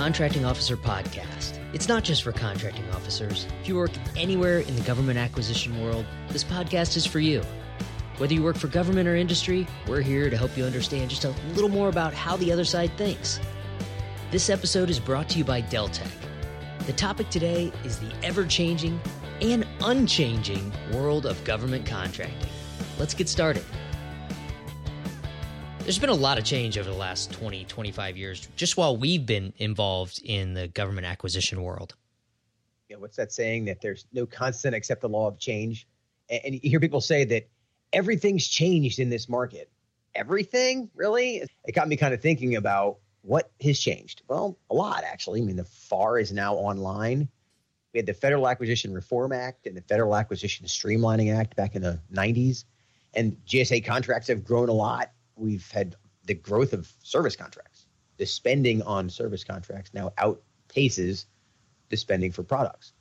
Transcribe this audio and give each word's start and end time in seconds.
Contracting 0.00 0.46
Officer 0.46 0.78
Podcast. 0.78 1.58
It's 1.74 1.86
not 1.86 2.04
just 2.04 2.22
for 2.22 2.32
contracting 2.32 2.88
officers. 2.92 3.46
If 3.60 3.68
you 3.68 3.76
work 3.76 3.90
anywhere 4.16 4.60
in 4.60 4.74
the 4.74 4.80
government 4.80 5.18
acquisition 5.18 5.78
world, 5.84 6.06
this 6.30 6.42
podcast 6.42 6.96
is 6.96 7.04
for 7.04 7.20
you. 7.20 7.42
Whether 8.16 8.32
you 8.32 8.42
work 8.42 8.56
for 8.56 8.68
government 8.68 9.06
or 9.06 9.14
industry, 9.14 9.66
we're 9.86 10.00
here 10.00 10.30
to 10.30 10.38
help 10.38 10.56
you 10.56 10.64
understand 10.64 11.10
just 11.10 11.26
a 11.26 11.34
little 11.52 11.68
more 11.68 11.90
about 11.90 12.14
how 12.14 12.38
the 12.38 12.50
other 12.50 12.64
side 12.64 12.96
thinks. 12.96 13.40
This 14.30 14.48
episode 14.48 14.88
is 14.88 14.98
brought 14.98 15.28
to 15.28 15.38
you 15.38 15.44
by 15.44 15.60
Deltek. 15.60 16.10
The 16.86 16.94
topic 16.94 17.28
today 17.28 17.70
is 17.84 17.98
the 17.98 18.10
ever 18.22 18.46
changing 18.46 18.98
and 19.42 19.66
unchanging 19.82 20.72
world 20.94 21.26
of 21.26 21.44
government 21.44 21.84
contracting. 21.84 22.48
Let's 22.98 23.12
get 23.12 23.28
started. 23.28 23.66
There's 25.90 25.98
been 25.98 26.08
a 26.08 26.14
lot 26.14 26.38
of 26.38 26.44
change 26.44 26.78
over 26.78 26.88
the 26.88 26.96
last 26.96 27.32
20, 27.32 27.64
25 27.64 28.16
years, 28.16 28.48
just 28.54 28.76
while 28.76 28.96
we've 28.96 29.26
been 29.26 29.52
involved 29.58 30.22
in 30.22 30.54
the 30.54 30.68
government 30.68 31.04
acquisition 31.04 31.64
world. 31.64 31.96
Yeah, 32.88 32.98
what's 32.98 33.16
that 33.16 33.32
saying 33.32 33.64
that 33.64 33.80
there's 33.80 34.06
no 34.12 34.24
constant 34.24 34.72
except 34.72 35.00
the 35.00 35.08
law 35.08 35.26
of 35.26 35.36
change? 35.40 35.88
And, 36.28 36.40
and 36.44 36.54
you 36.54 36.70
hear 36.70 36.78
people 36.78 37.00
say 37.00 37.24
that 37.24 37.48
everything's 37.92 38.46
changed 38.46 39.00
in 39.00 39.10
this 39.10 39.28
market. 39.28 39.68
Everything, 40.14 40.88
really? 40.94 41.42
It 41.64 41.72
got 41.74 41.88
me 41.88 41.96
kind 41.96 42.14
of 42.14 42.22
thinking 42.22 42.54
about 42.54 42.98
what 43.22 43.50
has 43.60 43.76
changed. 43.76 44.22
Well, 44.28 44.56
a 44.70 44.74
lot, 44.74 45.02
actually. 45.02 45.42
I 45.42 45.44
mean, 45.44 45.56
the 45.56 45.64
FAR 45.64 46.20
is 46.20 46.30
now 46.30 46.54
online. 46.54 47.28
We 47.92 47.98
had 47.98 48.06
the 48.06 48.14
Federal 48.14 48.46
Acquisition 48.46 48.94
Reform 48.94 49.32
Act 49.32 49.66
and 49.66 49.76
the 49.76 49.82
Federal 49.82 50.14
Acquisition 50.14 50.66
Streamlining 50.66 51.36
Act 51.36 51.56
back 51.56 51.74
in 51.74 51.82
the 51.82 51.98
90s. 52.14 52.62
And 53.12 53.36
GSA 53.44 53.84
contracts 53.84 54.28
have 54.28 54.44
grown 54.44 54.68
a 54.68 54.72
lot 54.72 55.10
we've 55.40 55.70
had 55.70 55.96
the 56.24 56.34
growth 56.34 56.72
of 56.72 56.92
service 57.02 57.36
contracts. 57.36 57.86
The 58.18 58.26
spending 58.26 58.82
on 58.82 59.08
service 59.08 59.44
contracts 59.44 59.92
now 59.94 60.12
outpaces 60.18 61.24
the 61.88 61.96
spending 61.96 62.32
for 62.32 62.42
products. 62.42 62.92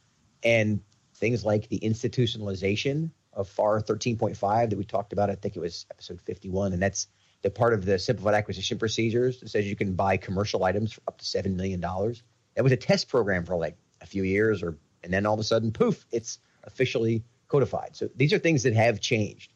And 0.44 0.82
things 1.16 1.44
like 1.44 1.67
the 1.67 1.80
institutionalization 1.80 3.12
of 3.34 3.50
FAR 3.50 3.82
13.5 3.82 4.70
that 4.70 4.78
we 4.78 4.86
talked 4.86 5.14
about, 5.14 5.30
I 5.30 5.36
think 5.36 5.56
it 5.56 5.60
was 5.60 5.86
episode 5.92 6.22
51, 6.22 6.73
and 6.73 6.82
that's 6.82 7.08
the 7.42 7.50
part 7.50 7.73
of 7.73 7.86
the 7.86 8.00
simplified 8.00 8.34
acquisition 8.34 8.78
procedures 8.78 9.40
that 9.40 9.50
says 9.50 9.66
you 9.66 9.76
can 9.76 9.94
buy 9.94 10.17
commercial 10.17 10.64
items 10.64 10.94
for 10.94 11.02
up 11.08 11.17
to 11.20 11.26
$7 11.26 11.56
million. 11.56 11.80
That 11.80 12.64
was 12.64 12.72
a 12.72 12.78
test 12.78 13.08
program 13.08 13.45
for 13.45 13.56
like 13.56 13.78
a 14.02 14.06
few 14.06 14.23
years, 14.23 14.64
or 14.64 14.78
and 15.04 15.14
then 15.14 15.26
all 15.26 15.34
of 15.34 15.40
a 15.40 15.44
sudden, 15.44 15.72
poof, 15.72 16.06
it's 16.12 16.40
officially 16.64 17.23
codified. 17.48 17.95
So 17.95 18.10
these 18.16 18.34
are 18.34 18.40
things 18.40 18.64
that 18.64 18.73
have 18.73 19.00
changed. 19.00 19.54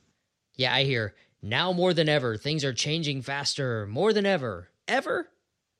Yeah, 0.55 0.73
I 0.73 0.83
hear 0.83 1.15
now 1.43 1.73
more 1.73 1.93
than 1.93 2.07
ever, 2.07 2.37
things 2.37 2.63
are 2.63 2.73
changing 2.73 3.21
faster, 3.21 3.85
more 3.85 4.13
than 4.13 4.25
ever. 4.25 4.69
Ever? 4.87 5.29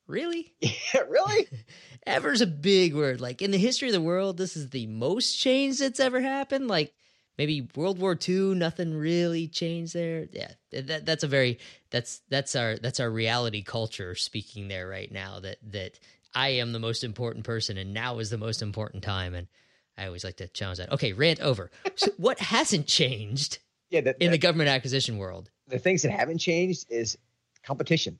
Really? 0.06 0.52
Yeah, 0.94 1.00
really? 1.08 1.48
Ever's 2.06 2.42
a 2.42 2.46
big 2.46 2.94
word. 2.94 3.20
Like 3.20 3.40
in 3.40 3.50
the 3.50 3.58
history 3.58 3.88
of 3.88 3.94
the 3.94 4.00
world, 4.00 4.36
this 4.36 4.56
is 4.56 4.68
the 4.70 4.86
most 4.86 5.40
change 5.40 5.78
that's 5.78 5.98
ever 5.98 6.20
happened. 6.20 6.68
Like 6.68 6.92
maybe 7.38 7.66
World 7.74 7.98
War 7.98 8.16
II, 8.28 8.54
nothing 8.54 8.94
really 8.94 9.48
changed 9.48 9.94
there. 9.94 10.28
Yeah, 10.30 10.52
that, 10.70 11.06
that's 11.06 11.24
a 11.24 11.28
very 11.28 11.58
that's 11.90 12.20
that's 12.28 12.54
our 12.54 12.76
that's 12.76 13.00
our 13.00 13.10
reality 13.10 13.62
culture 13.62 14.14
speaking 14.14 14.68
there 14.68 14.86
right 14.86 15.10
now. 15.10 15.40
That 15.40 15.56
that 15.72 15.98
I 16.34 16.48
am 16.50 16.72
the 16.72 16.78
most 16.78 17.02
important 17.04 17.44
person, 17.44 17.78
and 17.78 17.94
now 17.94 18.18
is 18.18 18.30
the 18.30 18.38
most 18.38 18.60
important 18.60 19.02
time. 19.02 19.34
And 19.34 19.48
I 19.96 20.06
always 20.06 20.24
like 20.24 20.36
to 20.36 20.48
challenge 20.48 20.78
that. 20.78 20.92
Okay, 20.92 21.14
rant 21.14 21.40
over. 21.40 21.70
So 21.96 22.10
what 22.18 22.38
hasn't 22.38 22.86
changed? 22.86 23.58
Yeah, 23.94 24.00
that, 24.00 24.16
in 24.18 24.32
the 24.32 24.38
government 24.38 24.68
acquisition 24.70 25.18
world 25.18 25.50
the 25.68 25.78
things 25.78 26.02
that 26.02 26.10
haven't 26.10 26.38
changed 26.38 26.86
is 26.90 27.16
competition. 27.62 28.18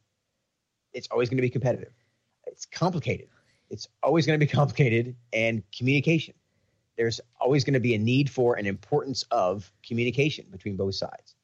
It's 0.92 1.08
always 1.10 1.28
going 1.28 1.38
to 1.38 1.42
be 1.42 1.50
competitive. 1.50 1.92
It's 2.46 2.64
complicated. 2.64 3.26
It's 3.70 3.88
always 4.00 4.24
going 4.24 4.38
to 4.38 4.46
be 4.46 4.50
complicated 4.60 5.16
and 5.32 5.64
communication. 5.76 6.34
There's 6.96 7.20
always 7.40 7.64
going 7.64 7.74
to 7.74 7.80
be 7.80 7.96
a 7.96 7.98
need 7.98 8.30
for 8.30 8.54
an 8.54 8.66
importance 8.66 9.24
of 9.32 9.68
communication 9.84 10.46
between 10.52 10.76
both 10.76 10.94
sides. 10.94 11.34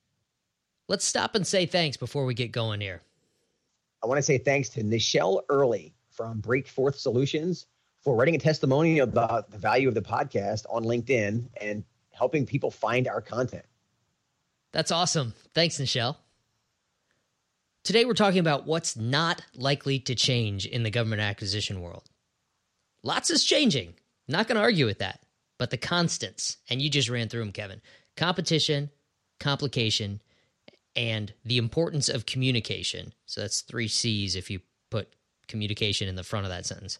Let's 0.86 1.04
stop 1.04 1.34
and 1.34 1.44
say 1.44 1.66
thanks 1.66 1.96
before 1.96 2.24
we 2.24 2.34
get 2.34 2.52
going 2.52 2.80
here. 2.80 3.02
I 4.00 4.06
want 4.06 4.18
to 4.18 4.22
say 4.22 4.38
thanks 4.38 4.68
to 4.70 4.84
Nichelle 4.84 5.42
Early 5.48 5.92
from 6.12 6.40
Breakforth 6.40 6.94
Solutions 6.94 7.66
for 8.02 8.14
writing 8.14 8.36
a 8.36 8.38
testimonial 8.38 9.08
about 9.08 9.50
the 9.50 9.58
value 9.58 9.88
of 9.88 9.94
the 9.94 10.02
podcast 10.02 10.66
on 10.70 10.84
LinkedIn 10.84 11.48
and 11.60 11.82
helping 12.12 12.46
people 12.46 12.70
find 12.70 13.08
our 13.08 13.20
content. 13.20 13.64
That's 14.72 14.92
awesome. 14.92 15.34
Thanks, 15.54 15.78
Nichelle. 15.78 16.16
Today, 17.82 18.04
we're 18.04 18.14
talking 18.14 18.40
about 18.40 18.66
what's 18.66 18.96
not 18.96 19.42
likely 19.54 19.98
to 20.00 20.14
change 20.14 20.66
in 20.66 20.82
the 20.82 20.90
government 20.90 21.22
acquisition 21.22 21.80
world. 21.80 22.08
Lots 23.02 23.30
is 23.30 23.44
changing. 23.44 23.94
Not 24.28 24.46
going 24.46 24.56
to 24.56 24.62
argue 24.62 24.86
with 24.86 24.98
that. 24.98 25.20
But 25.58 25.70
the 25.70 25.76
constants, 25.76 26.56
and 26.68 26.80
you 26.80 26.88
just 26.88 27.08
ran 27.08 27.28
through 27.28 27.40
them, 27.40 27.52
Kevin 27.52 27.80
competition, 28.16 28.90
complication, 29.38 30.20
and 30.94 31.32
the 31.44 31.58
importance 31.58 32.08
of 32.08 32.26
communication. 32.26 33.12
So 33.26 33.40
that's 33.40 33.62
three 33.62 33.88
C's 33.88 34.36
if 34.36 34.50
you 34.50 34.60
put 34.90 35.08
communication 35.48 36.08
in 36.08 36.16
the 36.16 36.22
front 36.22 36.44
of 36.44 36.50
that 36.50 36.66
sentence. 36.66 36.98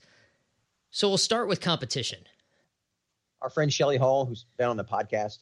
So 0.90 1.08
we'll 1.08 1.18
start 1.18 1.48
with 1.48 1.60
competition. 1.60 2.20
Our 3.42 3.50
friend 3.50 3.72
Shelly 3.72 3.96
Hall, 3.96 4.26
who's 4.26 4.46
been 4.58 4.68
on 4.68 4.76
the 4.76 4.84
podcast, 4.84 5.38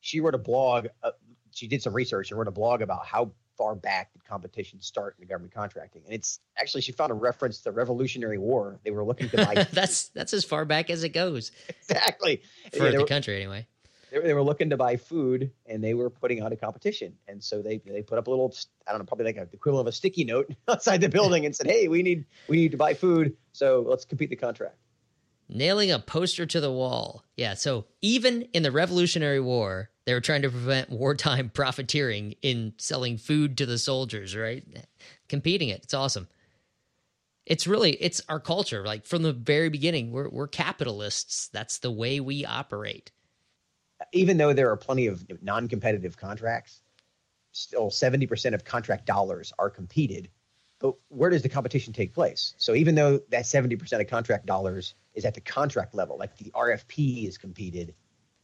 she 0.00 0.20
wrote 0.20 0.34
a 0.34 0.38
blog 0.38 0.86
uh, 1.02 1.10
she 1.58 1.66
did 1.66 1.82
some 1.82 1.92
research 1.92 2.30
and 2.30 2.38
wrote 2.38 2.48
a 2.48 2.52
blog 2.52 2.82
about 2.82 3.04
how 3.04 3.32
far 3.56 3.74
back 3.74 4.12
did 4.12 4.24
competition 4.24 4.80
start 4.80 5.16
in 5.18 5.22
the 5.22 5.26
government 5.26 5.52
contracting. 5.52 6.02
And 6.04 6.14
it's 6.14 6.38
actually 6.56 6.82
she 6.82 6.92
found 6.92 7.10
a 7.10 7.14
reference 7.14 7.58
to 7.58 7.64
the 7.64 7.72
Revolutionary 7.72 8.38
War. 8.38 8.78
They 8.84 8.92
were 8.92 9.04
looking 9.04 9.28
to 9.30 9.36
buy. 9.44 9.66
that's 9.72 10.08
that's 10.10 10.32
as 10.32 10.44
far 10.44 10.64
back 10.64 10.88
as 10.88 11.02
it 11.02 11.10
goes. 11.10 11.50
Exactly 11.68 12.42
for 12.72 12.84
yeah, 12.84 12.92
the 12.92 12.98
were, 13.00 13.06
country 13.06 13.36
anyway. 13.36 13.66
They 14.10 14.18
were, 14.18 14.24
they 14.24 14.34
were 14.34 14.42
looking 14.42 14.70
to 14.70 14.76
buy 14.76 14.96
food 14.96 15.50
and 15.66 15.82
they 15.82 15.92
were 15.92 16.08
putting 16.08 16.40
out 16.40 16.52
a 16.52 16.56
competition. 16.56 17.14
And 17.26 17.42
so 17.42 17.60
they 17.60 17.78
they 17.78 18.02
put 18.02 18.18
up 18.18 18.28
a 18.28 18.30
little 18.30 18.54
I 18.86 18.92
don't 18.92 19.00
know 19.00 19.04
probably 19.04 19.26
like 19.26 19.36
a, 19.36 19.46
the 19.46 19.56
equivalent 19.56 19.88
of 19.88 19.92
a 19.92 19.96
sticky 19.96 20.24
note 20.24 20.54
outside 20.68 21.00
the 21.00 21.08
building 21.08 21.44
and 21.44 21.54
said, 21.54 21.66
"Hey, 21.66 21.88
we 21.88 22.02
need 22.02 22.24
we 22.46 22.56
need 22.56 22.70
to 22.70 22.78
buy 22.78 22.94
food, 22.94 23.36
so 23.52 23.84
let's 23.86 24.04
compete 24.04 24.30
the 24.30 24.36
contract." 24.36 24.76
Nailing 25.48 25.90
a 25.90 25.98
poster 25.98 26.44
to 26.46 26.60
the 26.60 26.70
wall. 26.70 27.24
Yeah. 27.36 27.54
So 27.54 27.86
even 28.02 28.42
in 28.52 28.62
the 28.62 28.70
Revolutionary 28.70 29.40
War, 29.40 29.90
they 30.04 30.12
were 30.12 30.20
trying 30.20 30.42
to 30.42 30.50
prevent 30.50 30.90
wartime 30.90 31.50
profiteering 31.50 32.34
in 32.42 32.74
selling 32.76 33.16
food 33.16 33.56
to 33.58 33.66
the 33.66 33.78
soldiers, 33.78 34.36
right? 34.36 34.64
Competing 35.28 35.68
it. 35.68 35.82
It's 35.84 35.94
awesome. 35.94 36.28
It's 37.46 37.66
really 37.66 37.92
it's 37.92 38.20
our 38.28 38.40
culture. 38.40 38.84
Like 38.84 39.06
from 39.06 39.22
the 39.22 39.32
very 39.32 39.70
beginning, 39.70 40.12
we're 40.12 40.28
we're 40.28 40.48
capitalists. 40.48 41.48
That's 41.48 41.78
the 41.78 41.90
way 41.90 42.20
we 42.20 42.44
operate. 42.44 43.10
Even 44.12 44.36
though 44.36 44.52
there 44.52 44.70
are 44.70 44.76
plenty 44.76 45.06
of 45.06 45.26
non-competitive 45.42 46.16
contracts, 46.16 46.82
still 47.52 47.90
70% 47.90 48.54
of 48.54 48.64
contract 48.64 49.06
dollars 49.06 49.52
are 49.58 49.70
competed. 49.70 50.28
But 50.80 50.94
where 51.08 51.30
does 51.30 51.42
the 51.42 51.48
competition 51.48 51.92
take 51.92 52.14
place? 52.14 52.54
So 52.56 52.74
even 52.74 52.94
though 52.94 53.20
that 53.30 53.44
70% 53.44 54.00
of 54.00 54.06
contract 54.06 54.46
dollars 54.46 54.94
is 55.14 55.24
at 55.24 55.34
the 55.34 55.40
contract 55.40 55.94
level, 55.94 56.16
like 56.18 56.36
the 56.36 56.52
RFP 56.52 57.26
is 57.26 57.36
competed, 57.36 57.94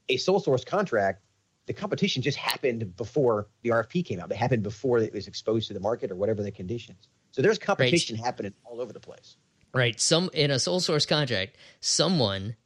a 0.09 0.17
sole 0.17 0.41
source 0.41 0.65
contract 0.65 1.25
the 1.67 1.73
competition 1.73 2.23
just 2.23 2.37
happened 2.37 2.97
before 2.97 3.49
the 3.63 3.71
RFP 3.71 4.05
came 4.05 4.21
out. 4.21 4.31
It 4.31 4.37
happened 4.37 4.63
before 4.63 4.99
it 4.99 5.13
was 5.13 5.27
exposed 5.27 5.69
to 5.69 5.75
the 5.75 5.81
market 5.81 6.11
or 6.11 6.17
whatever 6.17 6.43
the 6.43 6.51
conditions. 6.51 7.09
So 7.31 7.43
there's 7.43 7.59
competition 7.59 8.17
right. 8.17 8.25
happening 8.25 8.55
all 8.65 8.81
over 8.81 8.93
the 8.93 9.01
place. 9.01 9.37
Right. 9.73 9.99
Some 9.99 10.31
in 10.33 10.51
a 10.51 10.59
sole 10.59 10.81
source 10.81 11.07
contract, 11.07 11.57
someone 11.81 12.57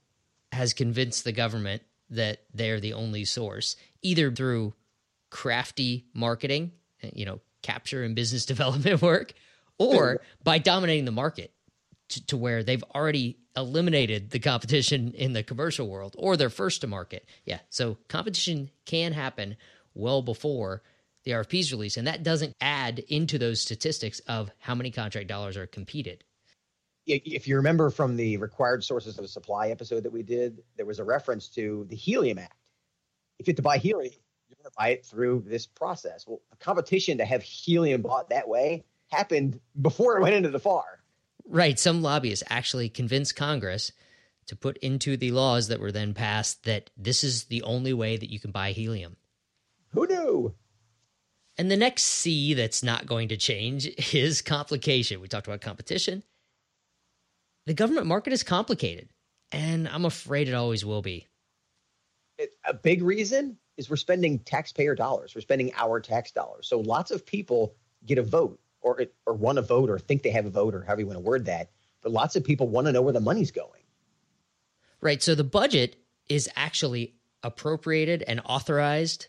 has 0.53 0.75
convinced 0.75 1.25
the 1.25 1.33
government 1.33 1.83
that 2.11 2.41
they're 2.53 2.81
the 2.81 2.95
only 2.95 3.25
source, 3.25 3.77
either 4.03 4.31
through 4.31 4.75
crafty 5.31 6.07
marketing, 6.13 6.73
you 7.13 7.25
know, 7.25 7.41
capture 7.63 8.03
and 8.03 8.15
business 8.15 8.47
development 8.47 9.01
work, 9.01 9.33
or 9.79 10.21
by 10.43 10.59
dominating 10.59 11.05
the 11.05 11.13
market 11.13 11.53
to, 12.11 12.27
to 12.27 12.37
where 12.37 12.63
they've 12.63 12.85
already 12.95 13.39
eliminated 13.57 14.31
the 14.31 14.39
competition 14.39 15.13
in 15.15 15.33
the 15.33 15.43
commercial 15.43 15.89
world 15.89 16.15
or 16.19 16.37
they're 16.37 16.51
first 16.51 16.81
to 16.81 16.87
market. 16.87 17.27
Yeah. 17.45 17.59
So 17.71 17.99
competition 18.09 18.71
can 18.87 19.13
happen 19.13 19.57
well 19.95 20.23
before 20.23 20.83
the 21.25 21.33
RFP's 21.33 21.73
release. 21.73 21.97
And 21.97 22.07
that 22.07 22.23
doesn't 22.23 22.55
add 22.61 23.01
into 23.01 23.39
those 23.39 23.61
statistics 23.61 24.21
of 24.21 24.51
how 24.59 24.75
many 24.75 24.91
contract 24.91 25.29
dollars 25.29 25.57
are 25.57 25.67
competed. 25.67 26.25
If 27.07 27.49
you 27.49 27.57
remember 27.57 27.89
from 27.91 28.17
the 28.17 28.37
required 28.37 28.85
sources 28.85 29.19
of 29.19 29.29
supply 29.31 29.69
episode 29.69 30.03
that 30.03 30.13
we 30.13 30.23
did, 30.23 30.63
there 30.77 30.85
was 30.85 30.99
a 30.99 31.05
reference 31.05 31.49
to 31.51 31.87
the 31.89 31.97
Helium 31.97 32.39
Act. 32.39 32.55
If 33.39 33.47
you 33.47 33.53
have 33.53 33.57
to 33.57 33.63
buy 33.63 33.79
helium, 33.79 34.13
you're 34.49 34.57
going 34.57 34.71
to 34.71 34.77
buy 34.77 34.89
it 34.91 35.07
through 35.07 35.45
this 35.47 35.67
process. 35.67 36.27
Well, 36.27 36.41
the 36.51 36.57
competition 36.57 37.17
to 37.19 37.25
have 37.25 37.43
helium 37.43 38.03
bought 38.03 38.29
that 38.29 38.47
way 38.47 38.85
happened 39.11 39.61
before 39.81 40.17
it 40.17 40.23
went 40.23 40.35
into 40.35 40.51
the 40.51 40.61
FAR. 40.61 40.85
Right. 41.47 41.79
Some 41.79 42.03
lobbyists 42.03 42.45
actually 42.49 42.89
convinced 42.89 43.37
Congress 43.37 43.93
to 44.47 44.57
put 44.57 44.77
into 44.79 45.17
the 45.17 45.31
laws 45.31 45.69
that 45.69 45.81
were 45.81 45.93
then 45.93 46.15
passed 46.15 46.65
that 46.65 46.91
this 46.97 47.23
is 47.25 47.45
the 47.45 47.63
only 47.63 47.93
way 47.93 48.17
that 48.17 48.31
you 48.31 48.41
can 48.41 48.51
buy 48.51 48.73
helium. 48.73 49.17
Who 49.93 50.07
knew? 50.07 50.55
And 51.57 51.71
the 51.71 51.77
next 51.77 52.05
C 52.05 52.55
that's 52.55 52.83
not 52.83 53.07
going 53.07 53.29
to 53.29 53.37
change 53.37 53.87
is 54.15 54.43
complication. 54.43 55.21
We 55.21 55.29
talked 55.29 55.47
about 55.47 55.61
competition. 55.61 56.23
the 57.67 57.75
government 57.75 58.07
market 58.07 58.33
is 58.33 58.43
complicated, 58.43 59.09
and 59.53 59.89
I'm 59.89 60.05
afraid 60.05 60.49
it 60.49 60.55
always 60.55 60.85
will 60.85 61.03
be. 61.03 61.27
It, 62.39 62.51
a 62.65 62.73
big 62.73 63.03
reason 63.03 63.59
is 63.77 63.91
we're 63.91 63.97
spending 63.97 64.39
taxpayer 64.41 64.95
dollars. 64.95 65.35
We're 65.35 65.41
spending 65.43 65.73
our 65.77 66.01
tax 66.01 66.31
dollars. 66.33 66.69
So 66.69 66.81
lots 66.81 67.11
of 67.11 67.27
people 67.27 67.75
get 68.07 68.19
a 68.19 68.23
vote 68.23 68.61
or 68.81 69.01
or 69.27 69.35
want 69.35 69.57
to 69.57 69.63
vote 69.63 69.91
or 69.91 69.99
think 69.99 70.23
they 70.23 70.31
have 70.31 70.47
a 70.47 70.51
vote 70.51 70.75
or 70.75 70.83
however 70.83 71.01
you 71.01 71.07
want 71.07 71.17
to 71.17 71.25
word 71.25 71.47
that. 71.47 71.71
But 72.03 72.13
lots 72.13 72.37
of 72.37 72.45
people 72.45 72.69
want 72.69 72.87
to 72.87 72.93
know 72.93 73.03
where 73.03 73.13
the 73.13 73.21
money's 73.21 73.51
going. 73.51 73.83
Right. 75.01 75.23
So 75.23 75.35
the 75.35 75.45
budget 75.45 75.97
is 76.29 76.49
actually 76.57 77.15
appropriated 77.43 78.23
and 78.23 78.41
authorized 78.45 79.29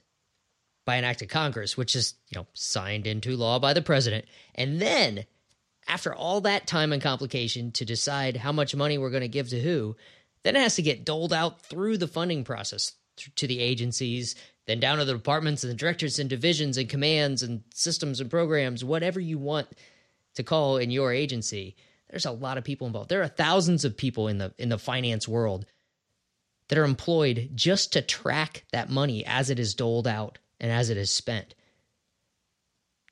by 0.86 0.96
an 0.96 1.04
act 1.04 1.22
of 1.22 1.28
Congress, 1.28 1.78
which 1.78 1.96
is, 1.96 2.16
you 2.30 2.40
know, 2.40 2.48
signed 2.54 3.06
into 3.06 3.38
law 3.38 3.60
by 3.60 3.74
the 3.74 3.82
president. 3.82 4.26
And 4.56 4.82
then 4.82 5.26
after 5.88 6.14
all 6.14 6.42
that 6.42 6.68
time 6.68 6.92
and 6.94 7.02
complication 7.02 7.72
to 7.74 7.86
decide 7.86 8.38
how 8.38 8.52
much 8.52 8.76
money 8.76 8.98
we're 8.98 9.12
going 9.12 9.22
to 9.22 9.28
give 9.28 9.50
to 9.50 9.62
who, 9.62 9.96
then 10.44 10.56
it 10.56 10.62
has 10.62 10.76
to 10.76 10.82
get 10.82 11.06
doled 11.06 11.34
out 11.34 11.62
through 11.62 11.98
the 11.98 12.08
funding 12.08 12.44
process 12.44 12.94
to 13.36 13.48
the 13.48 13.60
agencies, 13.60 14.36
then 14.70 14.80
down 14.80 15.00
to 15.00 15.06
the 15.06 15.14
departments 15.14 15.64
and 15.64 15.72
the 15.72 15.76
directors 15.76 16.20
and 16.20 16.30
divisions 16.30 16.78
and 16.78 16.88
commands 16.88 17.42
and 17.42 17.64
systems 17.74 18.22
and 18.22 18.30
programs, 18.30 18.86
whatever 18.86 19.20
you 19.20 19.40
want 19.40 19.68
to 20.36 20.44
call 20.44 20.78
in 20.78 20.92
your 20.92 21.12
agency. 21.12 21.76
There's 22.12 22.28
a 22.28 22.32
lot 22.32 22.60
of 22.60 22.64
people 22.64 22.86
involved. 22.86 23.10
There 23.10 23.24
are 23.24 23.28
thousands 23.28 23.84
of 23.84 23.98
people 23.98 24.28
in 24.28 24.38
the 24.38 24.54
in 24.60 24.70
the 24.70 24.78
finance 24.78 25.28
world 25.28 25.66
that 26.68 26.78
are 26.78 26.84
employed 26.84 27.50
just 27.56 27.94
to 27.94 28.04
track 28.04 28.64
that 28.72 28.92
money 28.92 29.26
as 29.26 29.50
it 29.50 29.58
is 29.58 29.74
doled 29.74 30.08
out 30.08 30.38
and 30.60 30.72
as 30.72 30.92
it 30.92 30.98
is 30.98 31.10
spent. 31.10 31.56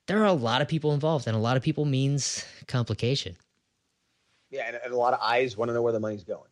There 0.06 0.22
are 0.22 0.26
a 0.26 0.32
lot 0.32 0.62
of 0.62 0.68
people 0.68 0.92
involved, 0.94 1.26
and 1.26 1.36
a 1.36 1.40
lot 1.40 1.56
of 1.56 1.64
people 1.64 1.84
means 1.84 2.44
complication. 2.68 3.34
Yeah, 4.50 4.68
and, 4.68 4.78
and 4.84 4.94
a 4.94 4.96
lot 4.96 5.12
of 5.12 5.18
eyes 5.20 5.56
want 5.56 5.70
to 5.70 5.74
know 5.74 5.82
where 5.82 5.92
the 5.92 5.98
money's 5.98 6.22
going. 6.22 6.48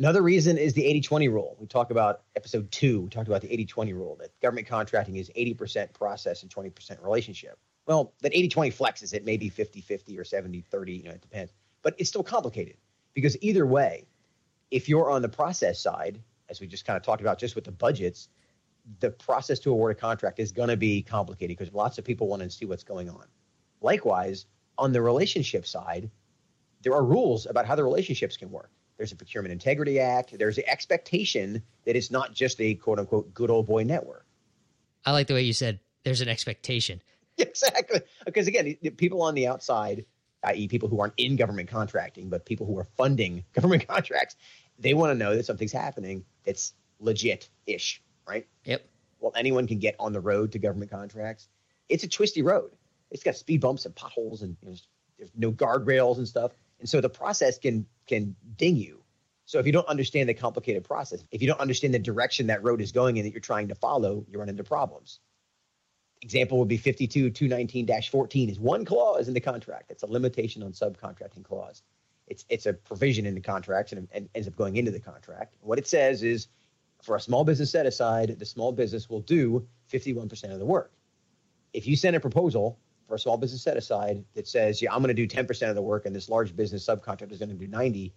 Another 0.00 0.22
reason 0.22 0.56
is 0.56 0.72
the 0.72 0.86
80 0.86 1.02
20 1.02 1.28
rule. 1.28 1.56
We 1.60 1.66
talked 1.66 1.90
about 1.90 2.22
episode 2.34 2.70
two, 2.70 3.02
we 3.02 3.10
talked 3.10 3.28
about 3.28 3.42
the 3.42 3.52
80 3.52 3.66
20 3.66 3.92
rule 3.92 4.16
that 4.18 4.30
government 4.40 4.66
contracting 4.66 5.16
is 5.16 5.30
80% 5.36 5.92
process 5.92 6.42
and 6.42 6.50
20% 6.50 7.02
relationship. 7.02 7.58
Well, 7.86 8.14
that 8.22 8.34
80 8.34 8.48
20 8.48 8.70
flexes 8.70 9.12
it, 9.12 9.26
maybe 9.26 9.50
50 9.50 9.82
50 9.82 10.18
or 10.18 10.24
70 10.24 10.62
30, 10.62 10.92
you 10.94 11.02
know, 11.02 11.10
it 11.10 11.20
depends. 11.20 11.52
But 11.82 11.96
it's 11.98 12.08
still 12.08 12.22
complicated 12.22 12.78
because 13.12 13.36
either 13.42 13.66
way, 13.66 14.06
if 14.70 14.88
you're 14.88 15.10
on 15.10 15.20
the 15.20 15.28
process 15.28 15.82
side, 15.82 16.22
as 16.48 16.62
we 16.62 16.66
just 16.66 16.86
kind 16.86 16.96
of 16.96 17.02
talked 17.02 17.20
about 17.20 17.38
just 17.38 17.54
with 17.54 17.64
the 17.64 17.72
budgets, 17.72 18.30
the 19.00 19.10
process 19.10 19.58
to 19.58 19.70
award 19.70 19.94
a 19.94 20.00
contract 20.00 20.38
is 20.38 20.50
going 20.50 20.70
to 20.70 20.78
be 20.78 21.02
complicated 21.02 21.58
because 21.58 21.74
lots 21.74 21.98
of 21.98 22.06
people 22.06 22.26
want 22.26 22.40
to 22.40 22.48
see 22.48 22.64
what's 22.64 22.84
going 22.84 23.10
on. 23.10 23.26
Likewise, 23.82 24.46
on 24.78 24.92
the 24.92 25.02
relationship 25.02 25.66
side, 25.66 26.10
there 26.80 26.94
are 26.94 27.04
rules 27.04 27.44
about 27.44 27.66
how 27.66 27.74
the 27.74 27.84
relationships 27.84 28.38
can 28.38 28.50
work. 28.50 28.70
There's 29.00 29.12
a 29.12 29.16
Procurement 29.16 29.50
Integrity 29.50 29.98
Act. 29.98 30.38
There's 30.38 30.56
the 30.56 30.68
expectation 30.68 31.62
that 31.86 31.96
it's 31.96 32.10
not 32.10 32.34
just 32.34 32.60
a 32.60 32.74
quote 32.74 32.98
unquote 32.98 33.32
good 33.32 33.48
old 33.48 33.66
boy 33.66 33.82
network. 33.82 34.26
I 35.06 35.12
like 35.12 35.26
the 35.26 35.32
way 35.32 35.40
you 35.40 35.54
said 35.54 35.80
there's 36.04 36.20
an 36.20 36.28
expectation. 36.28 37.00
Exactly. 37.38 38.02
Because 38.26 38.46
again, 38.46 38.76
people 38.98 39.22
on 39.22 39.34
the 39.34 39.46
outside, 39.46 40.04
i.e., 40.44 40.68
people 40.68 40.90
who 40.90 41.00
aren't 41.00 41.14
in 41.16 41.36
government 41.36 41.70
contracting, 41.70 42.28
but 42.28 42.44
people 42.44 42.66
who 42.66 42.76
are 42.78 42.86
funding 42.98 43.44
government 43.54 43.88
contracts, 43.88 44.36
they 44.78 44.92
want 44.92 45.10
to 45.12 45.14
know 45.14 45.34
that 45.34 45.46
something's 45.46 45.72
happening 45.72 46.26
that's 46.44 46.74
legit 46.98 47.48
ish, 47.66 48.02
right? 48.28 48.46
Yep. 48.64 48.84
Well, 49.20 49.32
anyone 49.34 49.66
can 49.66 49.78
get 49.78 49.96
on 49.98 50.12
the 50.12 50.20
road 50.20 50.52
to 50.52 50.58
government 50.58 50.90
contracts. 50.90 51.48
It's 51.88 52.04
a 52.04 52.08
twisty 52.08 52.42
road. 52.42 52.72
It's 53.10 53.22
got 53.22 53.36
speed 53.36 53.62
bumps 53.62 53.86
and 53.86 53.94
potholes 53.96 54.42
and 54.42 54.58
there's, 54.62 54.86
there's 55.16 55.32
no 55.34 55.50
guardrails 55.50 56.18
and 56.18 56.28
stuff. 56.28 56.52
And 56.80 56.88
so 56.88 57.00
the 57.00 57.10
process 57.10 57.58
can 57.58 57.86
can 58.06 58.34
ding 58.56 58.76
you. 58.76 59.02
So 59.44 59.58
if 59.58 59.66
you 59.66 59.72
don't 59.72 59.86
understand 59.88 60.28
the 60.28 60.34
complicated 60.34 60.84
process, 60.84 61.24
if 61.30 61.42
you 61.42 61.48
don't 61.48 61.60
understand 61.60 61.92
the 61.92 61.98
direction 61.98 62.46
that 62.48 62.62
road 62.62 62.80
is 62.80 62.92
going 62.92 63.16
in 63.16 63.24
that 63.24 63.32
you're 63.32 63.40
trying 63.40 63.68
to 63.68 63.74
follow, 63.74 64.24
you 64.28 64.38
run 64.38 64.48
into 64.48 64.64
problems. 64.64 65.20
Example 66.22 66.58
would 66.58 66.68
be 66.68 66.76
52 66.76 67.30
219-14 67.30 68.50
is 68.50 68.60
one 68.60 68.84
clause 68.84 69.28
in 69.28 69.34
the 69.34 69.40
contract. 69.40 69.90
It's 69.90 70.02
a 70.02 70.06
limitation 70.06 70.62
on 70.62 70.72
subcontracting 70.72 71.44
clause. 71.44 71.82
It's 72.26 72.44
it's 72.48 72.66
a 72.66 72.72
provision 72.72 73.26
in 73.26 73.34
the 73.34 73.40
contract 73.40 73.92
and, 73.92 74.08
and 74.12 74.28
ends 74.34 74.46
up 74.48 74.56
going 74.56 74.76
into 74.76 74.90
the 74.90 75.00
contract. 75.00 75.56
What 75.60 75.78
it 75.78 75.86
says 75.86 76.22
is 76.22 76.48
for 77.02 77.16
a 77.16 77.20
small 77.20 77.44
business 77.44 77.70
set 77.70 77.86
aside, 77.86 78.38
the 78.38 78.46
small 78.46 78.72
business 78.72 79.08
will 79.08 79.20
do 79.20 79.66
51% 79.92 80.52
of 80.52 80.58
the 80.58 80.66
work. 80.66 80.92
If 81.72 81.86
you 81.86 81.96
send 81.96 82.14
a 82.14 82.20
proposal 82.20 82.78
for 83.10 83.16
a 83.16 83.18
small 83.18 83.36
business 83.36 83.60
set 83.60 83.76
aside 83.76 84.24
that 84.34 84.46
says, 84.46 84.80
yeah, 84.80 84.94
I'm 84.94 85.02
going 85.02 85.14
to 85.14 85.26
do 85.26 85.26
10% 85.26 85.68
of 85.68 85.74
the 85.74 85.82
work 85.82 86.06
and 86.06 86.14
this 86.14 86.28
large 86.28 86.54
business 86.54 86.86
subcontractor 86.86 87.32
is 87.32 87.40
going 87.40 87.48
to 87.48 87.56
do 87.56 87.66
90, 87.66 88.14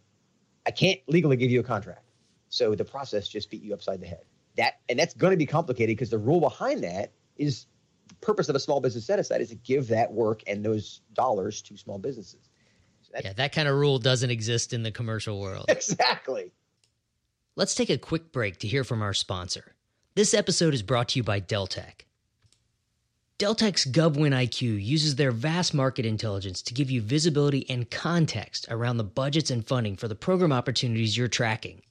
I 0.68 0.72
can't 0.72 1.00
legally 1.08 1.36
give 1.36 1.50
you 1.50 1.60
a 1.60 1.64
contract. 1.64 2.12
So 2.50 2.76
the 2.76 2.86
process 2.86 3.28
just 3.28 3.50
beat 3.50 3.64
you 3.64 3.74
upside 3.74 4.00
the 4.00 4.06
head. 4.06 4.24
That 4.56 4.76
and 4.88 5.00
that's 5.00 5.16
going 5.16 5.32
to 5.32 5.38
be 5.38 5.48
complicated 5.48 5.98
because 5.98 6.12
the 6.12 6.20
rule 6.20 6.40
behind 6.40 6.84
that 6.84 7.12
is 7.38 7.66
the 8.08 8.14
purpose 8.16 8.50
of 8.50 8.56
a 8.56 8.60
small 8.60 8.80
business 8.82 9.04
set 9.04 9.18
aside 9.18 9.42
is 9.42 9.50
to 9.50 9.56
give 9.56 9.88
that 9.88 10.14
work 10.14 10.44
and 10.46 10.64
those 10.64 11.02
dollars 11.14 11.64
to 11.64 11.76
small 11.76 11.98
businesses. 11.98 12.52
So 13.02 13.14
yeah, 13.24 13.34
that 13.34 13.52
kind 13.52 13.68
of 13.68 13.76
rule 13.76 13.98
doesn't 13.98 14.30
exist 14.30 14.74
in 14.74 14.84
the 14.84 14.92
commercial 14.92 15.42
world. 15.42 15.66
Exactly. 15.70 16.52
Let's 17.56 17.74
take 17.74 17.90
a 17.90 17.98
quick 17.98 18.32
break 18.32 18.60
to 18.60 18.68
hear 18.68 18.84
from 18.84 19.02
our 19.02 19.14
sponsor. 19.16 19.74
This 20.14 20.36
episode 20.36 20.76
is 20.76 20.84
brought 20.84 21.10
to 21.10 21.20
you 21.20 21.24
by 21.24 21.42
Deltek. 21.42 22.06
Deltek's 23.44 23.86
GovWin 23.86 24.32
IQ 24.32 24.82
uses 24.82 25.18
their 25.18 25.34
vast 25.34 25.74
market 25.74 26.06
intelligence 26.06 26.62
to 26.62 26.74
give 26.74 26.90
you 26.90 27.02
visibility 27.02 27.70
and 27.70 27.92
context 27.92 28.66
around 28.70 28.96
the 28.96 29.04
budgets 29.04 29.52
and 29.52 29.68
funding 29.68 29.98
for 29.98 30.08
the 30.08 30.16
program 30.16 30.54
opportunities 30.54 31.18
you're 31.18 31.28
tracking. 31.28 31.82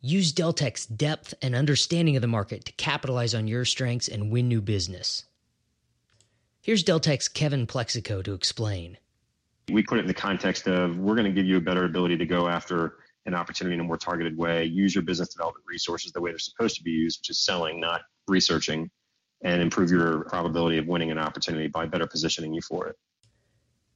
Use 0.00 0.32
Deltek's 0.32 0.86
depth 0.86 1.34
and 1.42 1.56
understanding 1.56 2.14
of 2.14 2.22
the 2.22 2.28
market 2.28 2.66
to 2.66 2.72
capitalize 2.74 3.34
on 3.34 3.48
your 3.48 3.64
strengths 3.64 4.06
and 4.06 4.30
win 4.30 4.46
new 4.46 4.60
business. 4.60 5.24
Here's 6.60 6.84
Deltek's 6.84 7.26
Kevin 7.26 7.66
Plexico 7.66 8.22
to 8.22 8.32
explain. 8.32 8.96
We 9.72 9.82
put 9.82 9.98
it 9.98 10.02
in 10.02 10.06
the 10.06 10.14
context 10.14 10.68
of 10.68 10.98
we're 10.98 11.16
going 11.16 11.26
to 11.26 11.32
give 11.32 11.46
you 11.46 11.56
a 11.56 11.60
better 11.60 11.84
ability 11.84 12.16
to 12.18 12.26
go 12.26 12.46
after 12.46 12.98
an 13.26 13.34
opportunity 13.34 13.74
in 13.74 13.80
a 13.80 13.84
more 13.84 13.98
targeted 13.98 14.38
way, 14.38 14.66
use 14.66 14.94
your 14.94 15.02
business 15.02 15.30
development 15.30 15.64
resources 15.66 16.12
the 16.12 16.20
way 16.20 16.30
they're 16.30 16.38
supposed 16.38 16.76
to 16.76 16.84
be 16.84 16.92
used, 16.92 17.18
which 17.22 17.30
is 17.30 17.40
selling, 17.40 17.80
not 17.80 18.02
researching 18.28 18.88
and 19.42 19.60
improve 19.60 19.90
your 19.90 20.24
probability 20.24 20.78
of 20.78 20.86
winning 20.86 21.10
an 21.10 21.18
opportunity 21.18 21.68
by 21.68 21.86
better 21.86 22.06
positioning 22.06 22.54
you 22.54 22.62
for 22.62 22.86
it. 22.86 22.96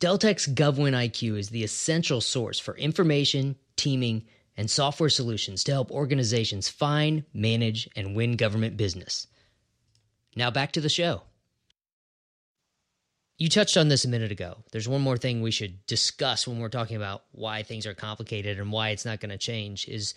Deltek's 0.01 0.47
GovWin 0.47 0.93
IQ 0.93 1.39
is 1.39 1.49
the 1.49 1.65
essential 1.65 2.21
source 2.21 2.59
for 2.59 2.77
information, 2.77 3.57
teaming, 3.77 4.25
and 4.57 4.71
software 4.71 5.09
solutions 5.09 5.65
to 5.65 5.73
help 5.73 5.91
organizations 5.91 6.69
find, 6.69 7.25
manage, 7.33 7.89
and 7.97 8.15
win 8.15 8.37
government 8.37 8.77
business. 8.77 9.27
Now 10.35 10.51
back 10.51 10.73
to 10.73 10.81
the 10.81 10.89
show. 10.89 11.23
You 13.39 13.51
touched 13.51 13.77
on 13.77 13.89
this 13.89 14.05
a 14.05 14.09
minute 14.09 14.33
ago. 14.33 14.65
There's 14.73 14.89
one 14.89 15.03
more 15.03 15.19
thing 15.19 15.43
we 15.43 15.51
should 15.51 15.85
discuss 15.87 16.47
when 16.47 16.59
we're 16.59 16.71
talking 16.71 16.97
about 16.97 17.25
why 17.33 17.63
things 17.63 17.87
are 17.87 17.95
complicated 17.95 18.59
and 18.59 18.73
why 18.73 18.91
it's 18.91 19.05
not 19.05 19.21
going 19.21 19.31
to 19.31 19.39
change 19.39 19.87
is 19.89 20.15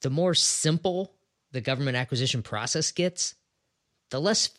the 0.00 0.10
more 0.10 0.34
simple 0.34 1.12
the 1.50 1.60
government 1.60 1.96
acquisition 1.96 2.42
process 2.42 2.92
gets, 2.92 3.34
the 4.12 4.20
less 4.20 4.50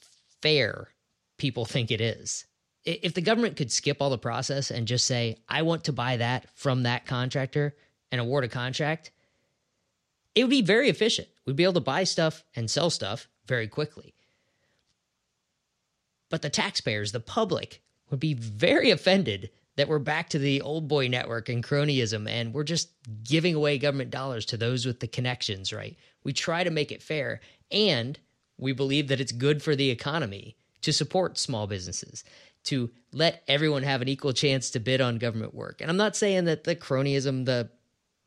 fair 0.42 0.90
people 1.38 1.64
think 1.64 1.92
it 1.92 2.02
is. 2.02 2.46
If 2.86 3.14
the 3.14 3.22
government 3.22 3.56
could 3.56 3.72
skip 3.72 4.02
all 4.02 4.10
the 4.10 4.18
process 4.18 4.72
and 4.72 4.88
just 4.88 5.06
say, 5.06 5.38
I 5.48 5.62
want 5.62 5.86
to 5.86 5.94
buy 5.94 6.18
that 6.18 6.50
from 6.56 6.84
that 6.84 7.06
contractor 7.06 7.76
and 8.12 8.20
award 8.20 8.44
a 8.44 8.50
contract, 8.50 9.12
it 10.36 10.44
would 10.44 10.50
be 10.50 10.62
very 10.62 10.90
efficient. 10.90 11.30
We'd 11.46 11.56
be 11.56 11.64
able 11.64 11.74
to 11.74 11.80
buy 11.80 12.04
stuff 12.04 12.44
and 12.56 12.70
sell 12.70 12.90
stuff 12.90 13.30
very 13.46 13.68
quickly. 13.68 14.16
But 16.30 16.42
the 16.42 16.50
taxpayers, 16.50 17.12
the 17.12 17.20
public, 17.20 17.82
would 18.10 18.20
be 18.20 18.34
very 18.34 18.90
offended 18.90 19.52
that 19.76 19.88
we're 19.88 20.00
back 20.00 20.30
to 20.30 20.40
the 20.40 20.62
old 20.62 20.88
boy 20.88 21.08
network 21.08 21.48
and 21.48 21.64
cronyism 21.64 22.28
and 22.28 22.54
we're 22.54 22.64
just 22.64 22.90
giving 23.24 23.56
away 23.56 23.78
government 23.78 24.10
dollars 24.10 24.46
to 24.48 24.58
those 24.58 24.86
with 24.86 25.00
the 25.00 25.08
connections, 25.08 25.72
right? 25.72 25.96
We 26.24 26.34
try 26.34 26.64
to 26.64 26.72
make 26.72 26.92
it 26.92 27.04
fair 27.04 27.40
and 27.72 28.20
we 28.58 28.74
believe 28.74 29.08
that 29.08 29.20
it's 29.20 29.32
good 29.32 29.62
for 29.62 29.76
the 29.76 29.90
economy 29.90 30.56
to 30.82 30.94
support 30.94 31.38
small 31.38 31.68
businesses, 31.68 32.24
to 32.66 32.92
let 33.12 33.44
everyone 33.48 33.84
have 33.84 34.02
an 34.02 34.08
equal 34.08 34.34
chance 34.34 34.70
to 34.72 34.80
bid 34.80 35.02
on 35.02 35.18
government 35.18 35.54
work. 35.54 35.82
And 35.82 35.90
I'm 35.90 35.98
not 35.98 36.16
saying 36.16 36.46
that 36.46 36.64
the 36.64 36.76
cronyism, 36.76 37.46
the 37.46 37.70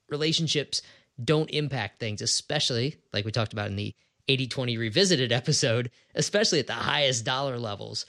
relationships 0.09 0.83
don't 1.23 1.51
impact 1.51 2.01
things, 2.01 2.21
especially 2.21 2.97
like 3.13 3.25
we 3.25 3.33
talked 3.33 3.53
about 3.53 3.69
in 3.69 3.77
the 3.77 3.95
80 4.29 4.49
20 4.49 4.79
revisited 4.79 5.33
episode, 5.33 5.91
especially 6.15 6.59
at 6.59 6.67
the 6.67 6.73
highest 6.73 7.25
dollar 7.25 7.59
levels. 7.59 8.07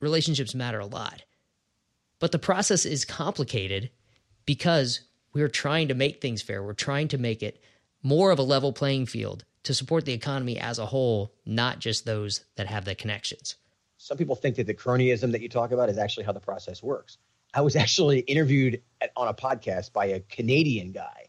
Relationships 0.00 0.54
matter 0.54 0.78
a 0.78 0.86
lot. 0.86 1.22
But 2.18 2.32
the 2.32 2.38
process 2.38 2.84
is 2.84 3.04
complicated 3.04 3.90
because 4.46 5.00
we're 5.32 5.48
trying 5.48 5.88
to 5.88 5.94
make 5.94 6.20
things 6.20 6.42
fair. 6.42 6.62
We're 6.62 6.72
trying 6.72 7.08
to 7.08 7.18
make 7.18 7.42
it 7.42 7.62
more 8.02 8.30
of 8.30 8.38
a 8.38 8.44
level 8.44 8.72
playing 8.72 9.06
field 9.06 9.44
to 9.64 9.74
support 9.74 10.04
the 10.04 10.12
economy 10.12 10.58
as 10.58 10.78
a 10.78 10.86
whole, 10.86 11.32
not 11.46 11.78
just 11.78 12.04
those 12.04 12.44
that 12.56 12.66
have 12.66 12.84
the 12.84 12.94
connections. 12.94 13.56
Some 13.96 14.18
people 14.18 14.34
think 14.34 14.56
that 14.56 14.66
the 14.66 14.74
cronyism 14.74 15.32
that 15.32 15.40
you 15.40 15.48
talk 15.48 15.70
about 15.70 15.88
is 15.88 15.98
actually 15.98 16.24
how 16.24 16.32
the 16.32 16.40
process 16.40 16.82
works. 16.82 17.18
I 17.54 17.60
was 17.60 17.76
actually 17.84 18.20
interviewed 18.20 18.82
at, 19.00 19.10
on 19.16 19.28
a 19.28 19.34
podcast 19.34 19.92
by 19.92 20.06
a 20.06 20.20
Canadian 20.20 20.92
guy. 20.92 21.26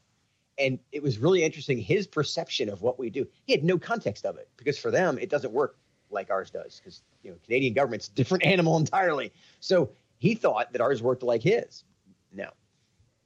And 0.58 0.80
it 0.92 1.02
was 1.02 1.18
really 1.18 1.44
interesting 1.44 1.80
his 1.80 2.06
perception 2.06 2.70
of 2.70 2.82
what 2.82 3.00
we 3.00 3.10
do. 3.10 3.28
He 3.46 3.54
had 3.54 3.64
no 3.64 3.80
context 3.80 4.26
of 4.26 4.38
it 4.38 4.50
because 4.58 4.78
for 4.78 4.92
them, 4.92 5.18
it 5.18 5.30
doesn't 5.30 5.52
work 5.52 5.78
like 6.12 6.30
ours 6.30 6.52
does 6.52 6.80
because 6.80 7.02
you 7.24 7.32
know 7.32 7.38
Canadian 7.44 7.74
government's 7.74 8.08
a 8.08 8.12
different 8.16 8.46
animal 8.46 8.78
entirely. 8.78 9.34
So 9.60 9.90
he 10.18 10.36
thought 10.36 10.72
that 10.72 10.82
ours 10.82 11.02
worked 11.02 11.24
like 11.24 11.42
his. 11.42 11.84
No. 12.32 12.50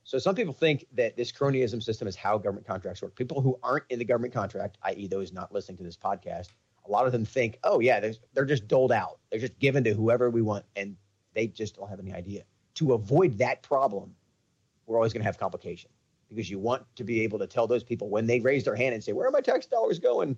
So 0.07 0.17
some 0.19 0.35
people 0.35 0.53
think 0.53 0.85
that 0.93 1.17
this 1.17 1.33
cronyism 1.33 1.83
system 1.83 2.07
is 2.07 2.15
how 2.15 2.37
government 2.37 2.65
contracts 2.65 3.01
work. 3.01 3.13
People 3.13 3.41
who 3.41 3.59
aren't 3.61 3.83
in 3.89 3.99
the 3.99 4.05
government 4.05 4.33
contract, 4.33 4.77
i.e., 4.83 5.05
those 5.05 5.33
not 5.33 5.51
listening 5.51 5.77
to 5.79 5.83
this 5.83 5.97
podcast, 5.97 6.53
a 6.85 6.89
lot 6.89 7.05
of 7.05 7.11
them 7.11 7.25
think, 7.25 7.59
oh 7.65 7.81
yeah, 7.81 7.99
they're 8.33 8.45
just 8.45 8.69
doled 8.69 8.93
out. 8.93 9.19
They're 9.29 9.41
just 9.41 9.59
given 9.59 9.83
to 9.83 9.93
whoever 9.93 10.29
we 10.29 10.41
want, 10.41 10.63
and 10.77 10.95
they 11.33 11.47
just 11.47 11.75
don't 11.75 11.89
have 11.89 11.99
any 11.99 12.13
idea. 12.13 12.43
To 12.75 12.93
avoid 12.93 13.37
that 13.39 13.61
problem, 13.63 14.15
we're 14.85 14.95
always 14.95 15.11
going 15.11 15.19
to 15.19 15.25
have 15.25 15.37
complication 15.37 15.89
because 16.29 16.49
you 16.49 16.57
want 16.57 16.85
to 16.95 17.03
be 17.03 17.19
able 17.23 17.39
to 17.39 17.47
tell 17.47 17.67
those 17.67 17.83
people 17.83 18.09
when 18.09 18.27
they 18.27 18.39
raise 18.39 18.63
their 18.63 18.77
hand 18.77 18.93
and 18.95 19.03
say, 19.03 19.11
"Where 19.11 19.27
are 19.27 19.31
my 19.31 19.41
tax 19.41 19.65
dollars 19.65 19.99
going?" 19.99 20.37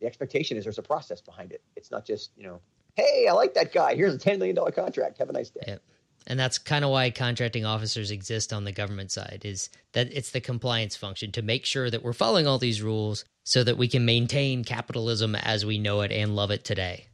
The 0.00 0.06
expectation 0.06 0.58
is 0.58 0.64
there's 0.64 0.76
a 0.76 0.82
process 0.82 1.22
behind 1.22 1.52
it. 1.52 1.62
It's 1.74 1.90
not 1.90 2.04
just 2.04 2.32
you 2.36 2.42
know, 2.42 2.60
"Hey, 2.96 3.26
I 3.30 3.32
like 3.32 3.54
that 3.54 3.72
guy. 3.72 3.94
Here's 3.94 4.12
a 4.12 4.18
ten 4.18 4.38
million 4.38 4.56
dollar 4.56 4.72
contract. 4.72 5.16
Have 5.16 5.30
a 5.30 5.32
nice 5.32 5.48
day." 5.48 5.62
Yep. 5.66 5.82
And 6.26 6.38
that's 6.38 6.58
kind 6.58 6.84
of 6.84 6.90
why 6.90 7.10
contracting 7.10 7.64
officers 7.64 8.10
exist 8.10 8.52
on 8.52 8.64
the 8.64 8.72
government 8.72 9.10
side 9.10 9.42
is 9.44 9.70
that 9.92 10.12
it's 10.12 10.30
the 10.30 10.40
compliance 10.40 10.96
function 10.96 11.32
to 11.32 11.42
make 11.42 11.64
sure 11.64 11.90
that 11.90 12.02
we're 12.02 12.12
following 12.12 12.46
all 12.46 12.58
these 12.58 12.82
rules 12.82 13.24
so 13.44 13.64
that 13.64 13.78
we 13.78 13.88
can 13.88 14.04
maintain 14.04 14.64
capitalism 14.64 15.34
as 15.34 15.66
we 15.66 15.78
know 15.78 16.00
it 16.02 16.12
and 16.12 16.36
love 16.36 16.50
it 16.50 16.64
today. 16.64 17.06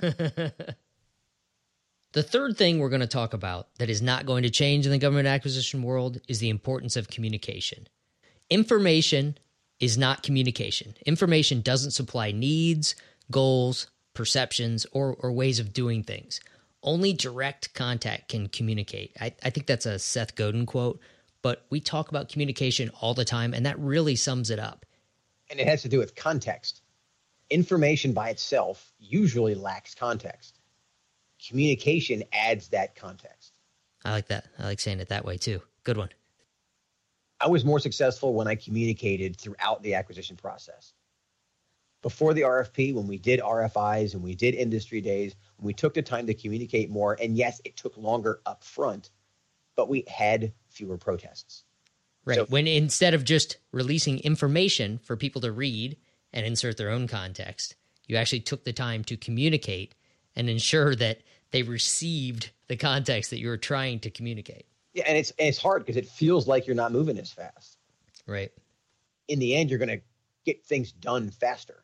The 2.14 2.22
third 2.22 2.56
thing 2.56 2.78
we're 2.78 2.90
going 2.90 3.00
to 3.00 3.08
talk 3.08 3.34
about 3.34 3.74
that 3.78 3.90
is 3.90 4.00
not 4.00 4.24
going 4.24 4.44
to 4.44 4.50
change 4.50 4.86
in 4.86 4.92
the 4.92 4.98
government 4.98 5.26
acquisition 5.26 5.82
world 5.82 6.20
is 6.28 6.38
the 6.38 6.48
importance 6.48 6.96
of 6.96 7.08
communication. 7.08 7.88
Information 8.48 9.36
is 9.80 9.98
not 9.98 10.22
communication. 10.22 10.94
Information 11.06 11.60
doesn't 11.60 11.90
supply 11.90 12.30
needs, 12.30 12.94
goals, 13.32 13.88
perceptions, 14.14 14.86
or, 14.92 15.16
or 15.18 15.32
ways 15.32 15.58
of 15.58 15.72
doing 15.72 16.04
things. 16.04 16.38
Only 16.84 17.12
direct 17.12 17.74
contact 17.74 18.28
can 18.28 18.46
communicate. 18.48 19.16
I, 19.20 19.34
I 19.42 19.50
think 19.50 19.66
that's 19.66 19.86
a 19.86 19.98
Seth 19.98 20.36
Godin 20.36 20.66
quote, 20.66 21.00
but 21.42 21.66
we 21.70 21.80
talk 21.80 22.10
about 22.10 22.28
communication 22.28 22.90
all 23.00 23.14
the 23.14 23.24
time, 23.24 23.54
and 23.54 23.66
that 23.66 23.78
really 23.80 24.14
sums 24.14 24.50
it 24.50 24.60
up. 24.60 24.86
And 25.50 25.58
it 25.58 25.66
has 25.66 25.82
to 25.82 25.88
do 25.88 25.98
with 25.98 26.14
context. 26.14 26.82
Information 27.50 28.12
by 28.12 28.30
itself 28.30 28.92
usually 28.98 29.56
lacks 29.56 29.94
context 29.96 30.60
communication 31.48 32.22
adds 32.32 32.68
that 32.68 32.94
context. 32.96 33.52
I 34.04 34.12
like 34.12 34.28
that. 34.28 34.46
I 34.58 34.64
like 34.64 34.80
saying 34.80 35.00
it 35.00 35.08
that 35.08 35.24
way 35.24 35.36
too. 35.36 35.60
Good 35.84 35.96
one. 35.96 36.10
I 37.40 37.48
was 37.48 37.64
more 37.64 37.80
successful 37.80 38.34
when 38.34 38.46
I 38.46 38.54
communicated 38.54 39.36
throughout 39.36 39.82
the 39.82 39.94
acquisition 39.94 40.36
process. 40.36 40.92
Before 42.04 42.34
the 42.34 42.42
RFP, 42.42 42.92
when 42.92 43.06
we 43.06 43.16
did 43.16 43.40
RFIs 43.40 44.12
and 44.12 44.22
we 44.22 44.34
did 44.34 44.54
industry 44.54 45.00
days, 45.00 45.34
we 45.58 45.72
took 45.72 45.94
the 45.94 46.02
time 46.02 46.26
to 46.26 46.34
communicate 46.34 46.90
more. 46.90 47.16
And 47.18 47.34
yes, 47.34 47.62
it 47.64 47.78
took 47.78 47.96
longer 47.96 48.40
up 48.44 48.62
front, 48.62 49.08
but 49.74 49.88
we 49.88 50.04
had 50.06 50.52
fewer 50.68 50.98
protests. 50.98 51.64
Right. 52.26 52.34
So, 52.34 52.44
when 52.44 52.66
instead 52.66 53.14
of 53.14 53.24
just 53.24 53.56
releasing 53.72 54.18
information 54.18 54.98
for 54.98 55.16
people 55.16 55.40
to 55.40 55.50
read 55.50 55.96
and 56.30 56.44
insert 56.44 56.76
their 56.76 56.90
own 56.90 57.08
context, 57.08 57.74
you 58.06 58.16
actually 58.16 58.40
took 58.40 58.64
the 58.64 58.74
time 58.74 59.02
to 59.04 59.16
communicate 59.16 59.94
and 60.36 60.50
ensure 60.50 60.94
that 60.96 61.22
they 61.52 61.62
received 61.62 62.50
the 62.68 62.76
context 62.76 63.30
that 63.30 63.38
you 63.38 63.48
were 63.48 63.56
trying 63.56 64.00
to 64.00 64.10
communicate. 64.10 64.66
Yeah, 64.92 65.04
and 65.06 65.16
it's 65.16 65.30
and 65.38 65.48
it's 65.48 65.56
hard 65.56 65.86
because 65.86 65.96
it 65.96 66.06
feels 66.06 66.46
like 66.46 66.66
you're 66.66 66.76
not 66.76 66.92
moving 66.92 67.16
as 67.16 67.32
fast. 67.32 67.78
Right. 68.26 68.52
In 69.26 69.38
the 69.38 69.54
end, 69.54 69.70
you're 69.70 69.78
going 69.78 69.88
to 69.88 70.02
get 70.44 70.62
things 70.66 70.92
done 70.92 71.30
faster, 71.30 71.83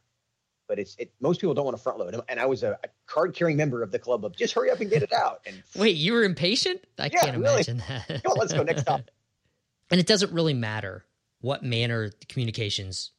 but 0.70 0.78
it's 0.78 0.94
it. 1.00 1.12
Most 1.20 1.40
people 1.40 1.52
don't 1.52 1.64
want 1.64 1.76
to 1.76 1.82
front 1.82 1.98
load. 1.98 2.14
And 2.28 2.38
I 2.38 2.46
was 2.46 2.62
a, 2.62 2.78
a 2.84 2.88
card 3.06 3.34
carrying 3.34 3.56
member 3.56 3.82
of 3.82 3.90
the 3.90 3.98
club 3.98 4.24
of 4.24 4.36
just 4.36 4.54
hurry 4.54 4.70
up 4.70 4.78
and 4.78 4.88
get 4.88 5.02
it 5.02 5.12
out. 5.12 5.40
And 5.44 5.60
wait, 5.76 5.96
you 5.96 6.12
were 6.12 6.22
impatient? 6.22 6.80
I 6.96 7.10
yeah, 7.12 7.22
can't 7.22 7.38
really. 7.38 7.54
imagine 7.54 7.82
that. 7.88 8.24
On, 8.24 8.36
let's 8.38 8.52
go 8.52 8.62
next 8.62 8.82
stop. 8.82 9.00
and 9.90 9.98
it 9.98 10.06
doesn't 10.06 10.32
really 10.32 10.54
matter 10.54 11.04
what 11.40 11.64
manner 11.64 12.12
communications 12.28 13.10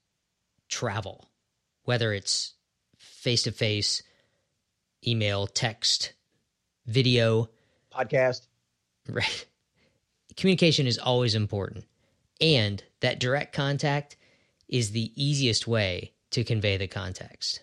travel, 0.70 1.28
whether 1.84 2.14
it's 2.14 2.54
face 2.98 3.44
to 3.44 3.52
face, 3.52 4.02
email, 5.06 5.46
text, 5.46 6.14
video, 6.86 7.50
podcast. 7.94 8.48
Right. 9.10 9.46
Communication 10.38 10.88
is 10.88 10.98
always 10.98 11.36
important. 11.36 11.84
And 12.40 12.82
that 13.02 13.20
direct 13.20 13.54
contact 13.54 14.16
is 14.70 14.92
the 14.92 15.12
easiest 15.22 15.68
way 15.68 16.14
to 16.32 16.44
convey 16.44 16.78
the 16.78 16.88
context. 16.88 17.62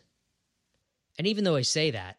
And 1.19 1.27
even 1.27 1.45
though 1.45 1.57
I 1.57 1.63
say 1.63 1.91
that, 1.91 2.17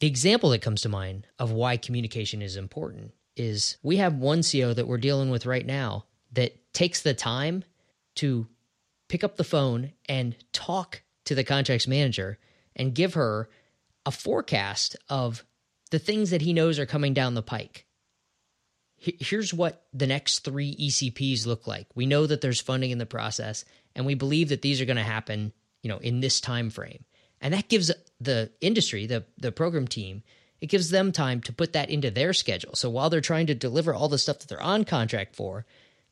the 0.00 0.06
example 0.06 0.50
that 0.50 0.62
comes 0.62 0.82
to 0.82 0.88
mind 0.88 1.26
of 1.38 1.50
why 1.50 1.76
communication 1.76 2.42
is 2.42 2.56
important 2.56 3.12
is 3.36 3.78
we 3.82 3.96
have 3.96 4.14
one 4.14 4.42
CO 4.42 4.72
that 4.72 4.86
we're 4.86 4.98
dealing 4.98 5.30
with 5.30 5.46
right 5.46 5.66
now 5.66 6.04
that 6.32 6.72
takes 6.72 7.02
the 7.02 7.14
time 7.14 7.64
to 8.16 8.46
pick 9.08 9.24
up 9.24 9.36
the 9.36 9.44
phone 9.44 9.92
and 10.08 10.36
talk 10.52 11.02
to 11.24 11.34
the 11.34 11.44
contracts 11.44 11.88
manager 11.88 12.38
and 12.76 12.94
give 12.94 13.14
her 13.14 13.48
a 14.06 14.10
forecast 14.10 14.96
of 15.08 15.44
the 15.90 15.98
things 15.98 16.30
that 16.30 16.42
he 16.42 16.52
knows 16.52 16.78
are 16.78 16.86
coming 16.86 17.14
down 17.14 17.34
the 17.34 17.42
pike. 17.42 17.86
Here's 18.96 19.54
what 19.54 19.86
the 19.92 20.06
next 20.06 20.40
three 20.40 20.74
ECPs 20.76 21.46
look 21.46 21.66
like. 21.66 21.86
We 21.94 22.06
know 22.06 22.26
that 22.26 22.40
there's 22.40 22.60
funding 22.60 22.90
in 22.90 22.98
the 22.98 23.06
process, 23.06 23.64
and 23.94 24.04
we 24.04 24.14
believe 24.14 24.48
that 24.48 24.60
these 24.62 24.80
are 24.80 24.86
going 24.86 24.96
to 24.96 25.02
happen, 25.04 25.52
you 25.82 25.88
know, 25.88 25.98
in 25.98 26.20
this 26.20 26.40
time 26.40 26.70
frame. 26.70 27.04
And 27.40 27.54
that 27.54 27.68
gives 27.68 27.90
the 28.20 28.50
industry, 28.60 29.06
the 29.06 29.24
the 29.38 29.52
program 29.52 29.86
team, 29.86 30.22
it 30.60 30.66
gives 30.66 30.90
them 30.90 31.12
time 31.12 31.40
to 31.42 31.52
put 31.52 31.72
that 31.72 31.90
into 31.90 32.10
their 32.10 32.32
schedule. 32.32 32.74
So 32.74 32.90
while 32.90 33.10
they're 33.10 33.20
trying 33.20 33.46
to 33.46 33.54
deliver 33.54 33.94
all 33.94 34.08
the 34.08 34.18
stuff 34.18 34.40
that 34.40 34.48
they're 34.48 34.62
on 34.62 34.84
contract 34.84 35.36
for, 35.36 35.64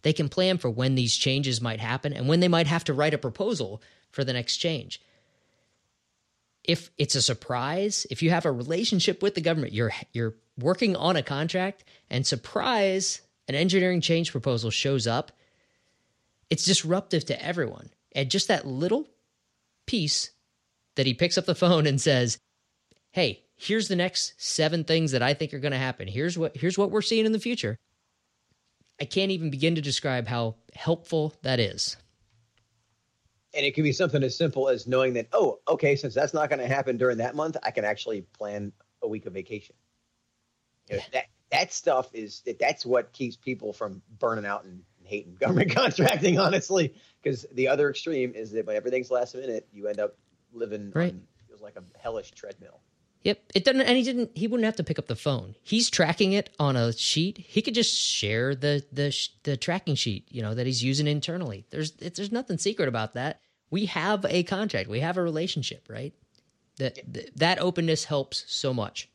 they 0.03 0.13
can 0.13 0.29
plan 0.29 0.59
for 0.59 0.71
when 0.71 0.95
these 0.95 1.17
changes 1.17 1.61
might 1.61 1.81
happen 1.81 2.13
and 2.13 2.29
when 2.29 2.41
they 2.41 2.49
might 2.49 2.69
have 2.69 2.85
to 2.85 2.95
write 2.95 3.15
a 3.15 3.19
proposal 3.19 3.83
for 4.13 4.23
the 4.23 4.33
next 4.33 4.59
change 4.59 5.01
if 6.67 6.91
it's 6.99 7.15
a 7.15 7.23
surprise, 7.23 8.07
if 8.11 8.23
you 8.23 8.31
have 8.31 8.45
a 8.45 8.53
relationship 8.53 9.23
with 9.23 9.35
the 9.35 9.41
government, 9.41 9.73
you're 9.73 9.93
you're 10.13 10.35
working 10.59 10.97
on 10.97 11.17
a 11.17 11.23
contract 11.23 11.85
and 12.11 12.27
surprise 12.27 13.23
an 13.49 13.55
engineering 13.55 14.01
change 14.01 14.33
proposal 14.33 14.71
shows 14.71 15.07
up, 15.07 15.33
it's 16.51 16.65
disruptive 16.65 17.25
to 17.27 17.45
everyone. 17.45 17.91
And 18.13 18.31
just 18.31 18.49
that 18.49 18.67
little 18.67 19.09
piece 19.87 20.31
that 20.97 21.07
he 21.07 21.15
picks 21.15 21.39
up 21.39 21.47
the 21.47 21.55
phone 21.55 21.87
and 21.87 22.01
says, 22.01 22.39
"Hey, 23.13 23.45
here's 23.57 23.89
the 23.89 23.97
next 23.97 24.35
7 24.39 24.85
things 24.85 25.13
that 25.13 25.23
I 25.23 25.35
think 25.35 25.55
are 25.55 25.59
going 25.59 25.73
to 25.73 25.79
happen. 25.79 26.09
Here's 26.09 26.37
what 26.37 26.57
here's 26.57 26.79
what 26.79 26.91
we're 26.91 27.03
seeing 27.03 27.27
in 27.27 27.33
the 27.33 27.39
future." 27.39 27.77
I 29.01 29.05
can't 29.05 29.31
even 29.31 29.51
begin 29.51 29.75
to 29.75 29.83
describe 29.83 30.27
how 30.27 30.57
helpful 30.75 31.35
that 31.43 31.61
is. 31.61 31.97
And 33.55 33.65
it 33.65 33.75
can 33.75 33.85
be 33.85 33.93
something 33.93 34.23
as 34.23 34.37
simple 34.37 34.69
as 34.69 34.87
knowing 34.87 35.13
that, 35.15 35.29
oh, 35.33 35.61
okay, 35.69 35.97
since 35.97 36.15
that's 36.15 36.35
not 36.35 36.49
going 36.49 36.61
to 36.61 36.67
happen 36.67 36.97
during 36.97 37.19
that 37.19 37.35
month, 37.35 37.57
I 37.63 37.71
can 37.71 37.85
actually 37.85 38.23
plan 38.23 38.73
a 39.03 39.09
week 39.09 39.27
of 39.27 39.33
vacation. 39.33 39.77
You 40.91 40.97
know, 40.97 41.03
that 41.13 41.27
that 41.53 41.73
stuff 41.73 42.11
is 42.15 42.41
that 42.47 42.59
that's 42.59 42.85
what 42.85 43.13
keeps 43.13 43.37
people 43.37 43.73
from 43.73 44.03
burning 44.19 44.47
out 44.47 44.65
and 44.65 44.83
hating 45.07 45.35
government 45.41 45.75
contracting, 45.75 46.39
honestly. 46.39 46.95
Because 47.23 47.47
the 47.53 47.69
other 47.69 47.91
extreme 47.91 48.33
is 48.35 48.53
that 48.53 48.67
when 48.67 48.77
everything's 48.77 49.11
last 49.11 49.35
minute, 49.35 49.67
you 49.73 49.89
end 49.89 49.99
up 49.99 50.17
living 50.53 50.93
right. 50.95 51.13
on 51.13 51.23
feels 51.49 51.63
like 51.63 51.77
a 51.77 51.99
hellish 51.99 52.31
treadmill. 52.33 52.81
Yep, 53.23 53.41
it 53.57 53.65
doesn't, 53.65 53.81
and 53.81 53.97
he 53.97 54.05
didn't. 54.05 54.31
He 54.37 54.47
wouldn't 54.47 54.67
have 54.67 54.77
to 54.77 54.85
pick 54.85 55.01
up 55.01 55.09
the 55.09 55.17
phone. 55.17 55.57
He's 55.65 55.91
tracking 55.91 56.33
it 56.33 56.51
on 56.61 56.77
a 56.77 56.93
sheet. 56.93 57.39
He 57.39 57.61
could 57.61 57.75
just 57.75 57.93
share 57.93 58.55
the 58.55 58.85
the 58.93 59.13
the 59.43 59.57
tracking 59.57 59.97
sheet, 59.97 60.29
you 60.31 60.43
know, 60.43 60.55
that 60.55 60.65
he's 60.65 60.85
using 60.85 61.09
internally. 61.09 61.67
There's 61.71 61.91
there's 61.93 62.31
nothing 62.31 62.59
secret 62.59 62.89
about 62.89 63.15
that 63.15 63.41
we 63.71 63.87
have 63.87 64.25
a 64.29 64.43
contract, 64.45 64.89
we 64.89 65.01
have 65.01 65.17
a 65.17 65.23
relationship, 65.23 65.87
right? 65.89 66.15
That 66.79 66.99
yeah. 66.99 67.23
that 67.37 67.59
openness 67.61 68.05
helps 68.05 68.45
so 68.49 68.73
much. 68.75 69.09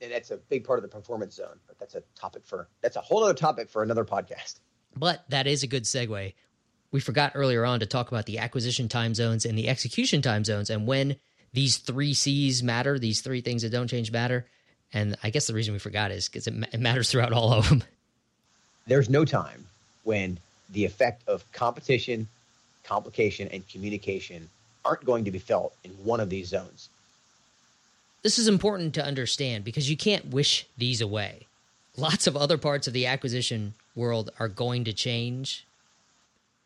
And 0.00 0.10
that's 0.10 0.30
a 0.30 0.36
big 0.36 0.64
part 0.64 0.78
of 0.78 0.82
the 0.82 0.88
performance 0.88 1.36
zone, 1.36 1.60
but 1.66 1.78
that's 1.78 1.94
a 1.94 2.02
topic 2.14 2.44
for 2.44 2.68
that's 2.80 2.96
a 2.96 3.00
whole 3.00 3.22
other 3.22 3.34
topic 3.34 3.70
for 3.70 3.82
another 3.82 4.04
podcast. 4.04 4.60
But 4.96 5.24
that 5.28 5.46
is 5.46 5.62
a 5.62 5.66
good 5.66 5.84
segue. 5.84 6.34
We 6.90 7.00
forgot 7.00 7.32
earlier 7.34 7.64
on 7.64 7.80
to 7.80 7.86
talk 7.86 8.08
about 8.08 8.26
the 8.26 8.38
acquisition 8.38 8.88
time 8.88 9.14
zones 9.14 9.46
and 9.46 9.56
the 9.56 9.68
execution 9.68 10.20
time 10.22 10.44
zones 10.44 10.68
and 10.70 10.86
when 10.86 11.16
these 11.54 11.78
three 11.78 12.14
C's 12.14 12.62
matter, 12.62 12.98
these 12.98 13.20
three 13.20 13.40
things 13.40 13.62
that 13.62 13.70
don't 13.70 13.88
change 13.88 14.10
matter. 14.10 14.46
And 14.92 15.16
I 15.22 15.30
guess 15.30 15.46
the 15.46 15.54
reason 15.54 15.72
we 15.72 15.78
forgot 15.78 16.10
is 16.10 16.28
because 16.28 16.46
it, 16.46 16.54
it 16.72 16.80
matters 16.80 17.10
throughout 17.10 17.32
all 17.32 17.52
of 17.52 17.68
them. 17.68 17.82
There's 18.86 19.08
no 19.08 19.24
time 19.24 19.66
when 20.04 20.38
the 20.70 20.84
effect 20.84 21.22
of 21.28 21.50
competition 21.52 22.28
complication, 22.84 23.48
and 23.48 23.66
communication 23.68 24.48
aren't 24.84 25.04
going 25.04 25.24
to 25.24 25.30
be 25.30 25.38
felt 25.38 25.74
in 25.84 25.90
one 26.04 26.20
of 26.20 26.30
these 26.30 26.48
zones. 26.48 26.88
This 28.22 28.38
is 28.38 28.48
important 28.48 28.94
to 28.94 29.04
understand 29.04 29.64
because 29.64 29.90
you 29.90 29.96
can't 29.96 30.26
wish 30.26 30.66
these 30.76 31.00
away. 31.00 31.46
lots 31.96 32.26
of 32.26 32.36
other 32.36 32.56
parts 32.56 32.86
of 32.86 32.94
the 32.94 33.06
acquisition 33.06 33.74
world 33.94 34.30
are 34.38 34.48
going 34.48 34.84
to 34.84 34.92
change. 34.92 35.66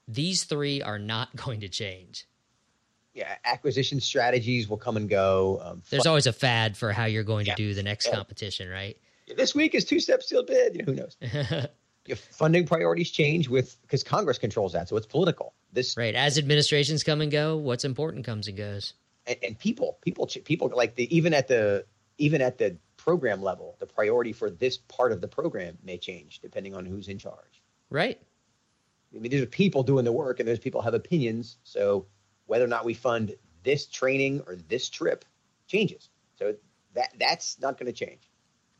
These 0.09 0.45
three 0.45 0.83
are 0.83 0.99
not 0.99 1.35
going 1.45 1.61
to 1.61 1.69
change. 1.69 2.27
Yeah, 3.15 3.35
acquisition 3.45 4.01
strategies 4.01 4.69
will 4.69 4.77
come 4.77 4.99
and 4.99 5.09
go. 5.09 5.61
Um, 5.65 5.83
There's 5.89 6.07
always 6.07 6.27
a 6.27 6.35
fad 6.35 6.77
for 6.77 6.93
how 6.93 7.07
you're 7.07 7.25
going 7.25 7.47
yeah. 7.47 7.55
to 7.55 7.63
do 7.63 7.73
the 7.73 7.83
next 7.83 8.07
yeah. 8.09 8.15
competition, 8.15 8.69
right? 8.69 8.99
This 9.35 9.55
week 9.55 9.75
is 9.75 9.87
two 9.87 10.01
step 10.01 10.23
sealed 10.23 10.47
bid. 10.47 10.75
You 10.75 10.83
know, 10.83 10.93
who 10.93 10.95
knows? 10.95 11.17
if 12.07 12.21
funding 12.31 12.67
priorities 12.67 13.11
change 13.11 13.49
with 13.49 13.81
because 13.83 14.05
Congress 14.05 14.39
controls 14.39 14.75
that, 14.75 14.89
so 14.89 14.97
it's 14.97 15.07
political. 15.07 15.55
This 15.73 15.97
right 15.97 16.15
as 16.15 16.39
administrations 16.39 17.03
come 17.03 17.23
and 17.23 17.33
go, 17.33 17.57
what's 17.57 17.85
important 17.85 18.27
comes 18.27 18.49
and 18.49 18.57
goes. 18.57 18.93
And, 19.27 19.37
and 19.43 19.59
people, 19.59 19.99
people, 20.03 20.27
people 20.27 20.71
like 20.75 20.95
the 20.95 21.15
even 21.17 21.35
at 21.35 21.49
the 21.49 21.87
even 22.19 22.41
at 22.43 22.59
the 22.59 22.77
program 23.07 23.41
level, 23.41 23.77
the 23.79 23.87
priority 23.87 24.33
for 24.33 24.51
this 24.51 24.77
part 24.77 25.13
of 25.13 25.21
the 25.21 25.29
program 25.29 25.79
may 25.85 25.97
change 25.97 26.41
depending 26.41 26.75
on 26.75 26.85
who's 26.85 27.07
in 27.07 27.19
charge. 27.19 27.63
Right. 27.89 28.21
I 29.15 29.19
mean, 29.19 29.31
there's 29.31 29.47
people 29.47 29.85
doing 29.85 30.05
the 30.05 30.13
work, 30.13 30.41
and 30.41 30.49
there's 30.49 30.59
people 30.59 30.83
have 30.83 30.93
opinions. 30.93 31.57
So 31.63 32.07
whether 32.47 32.65
or 32.65 32.69
not 32.69 32.85
we 32.85 32.95
fund 32.95 33.37
this 33.63 33.87
training 33.87 34.43
or 34.47 34.57
this 34.57 34.89
trip 34.89 35.25
changes. 35.69 36.11
So 36.37 36.57
that 36.95 37.15
that's 37.19 37.61
not 37.61 37.79
going 37.79 37.93
to 37.93 38.07
change. 38.07 38.29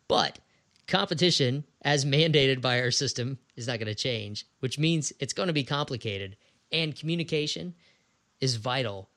But 0.09 0.41
competition, 0.89 1.65
as 1.83 2.05
mandated 2.05 2.61
by 2.61 2.81
our 2.81 2.91
system, 2.91 3.39
is 3.55 3.69
not 3.69 3.79
going 3.79 3.87
to 3.87 3.95
change, 3.95 4.45
which 4.59 4.79
means 4.79 5.13
it's 5.21 5.33
going 5.33 5.47
to 5.47 5.53
be 5.53 5.65
complicated. 5.65 6.37
And 6.73 6.97
communication 6.97 7.75
is 8.41 8.57
vital 8.57 9.09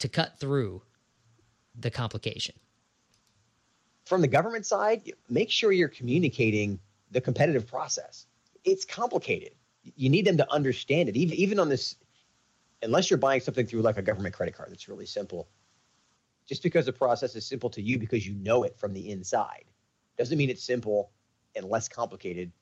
to 0.00 0.08
cut 0.08 0.38
through 0.38 0.82
the 1.74 1.90
complication. 1.90 2.54
From 4.04 4.20
the 4.20 4.28
government 4.28 4.66
side, 4.66 5.12
make 5.28 5.50
sure 5.50 5.72
you're 5.72 5.88
communicating 5.88 6.80
the 7.10 7.20
competitive 7.20 7.66
process. 7.66 8.26
It's 8.64 8.84
complicated. 8.84 9.52
You 9.82 10.10
need 10.10 10.26
them 10.26 10.36
to 10.38 10.52
understand 10.52 11.08
it. 11.08 11.16
Even, 11.16 11.36
even 11.36 11.58
on 11.60 11.68
this, 11.68 11.96
unless 12.82 13.10
you're 13.10 13.18
buying 13.18 13.40
something 13.40 13.66
through 13.66 13.82
like 13.82 13.98
a 13.98 14.02
government 14.02 14.34
credit 14.34 14.56
card 14.56 14.70
that's 14.70 14.88
really 14.88 15.06
simple, 15.06 15.48
just 16.48 16.62
because 16.62 16.86
the 16.86 16.92
process 16.92 17.34
is 17.36 17.46
simple 17.46 17.70
to 17.70 17.82
you 17.82 17.98
because 17.98 18.26
you 18.26 18.34
know 18.34 18.64
it 18.64 18.76
from 18.78 18.92
the 18.92 19.10
inside 19.10 19.64
doesn't 20.18 20.36
mean 20.36 20.50
it's 20.50 20.64
simple 20.64 21.12
and 21.54 21.64
less 21.66 21.88
complicated 21.88 22.52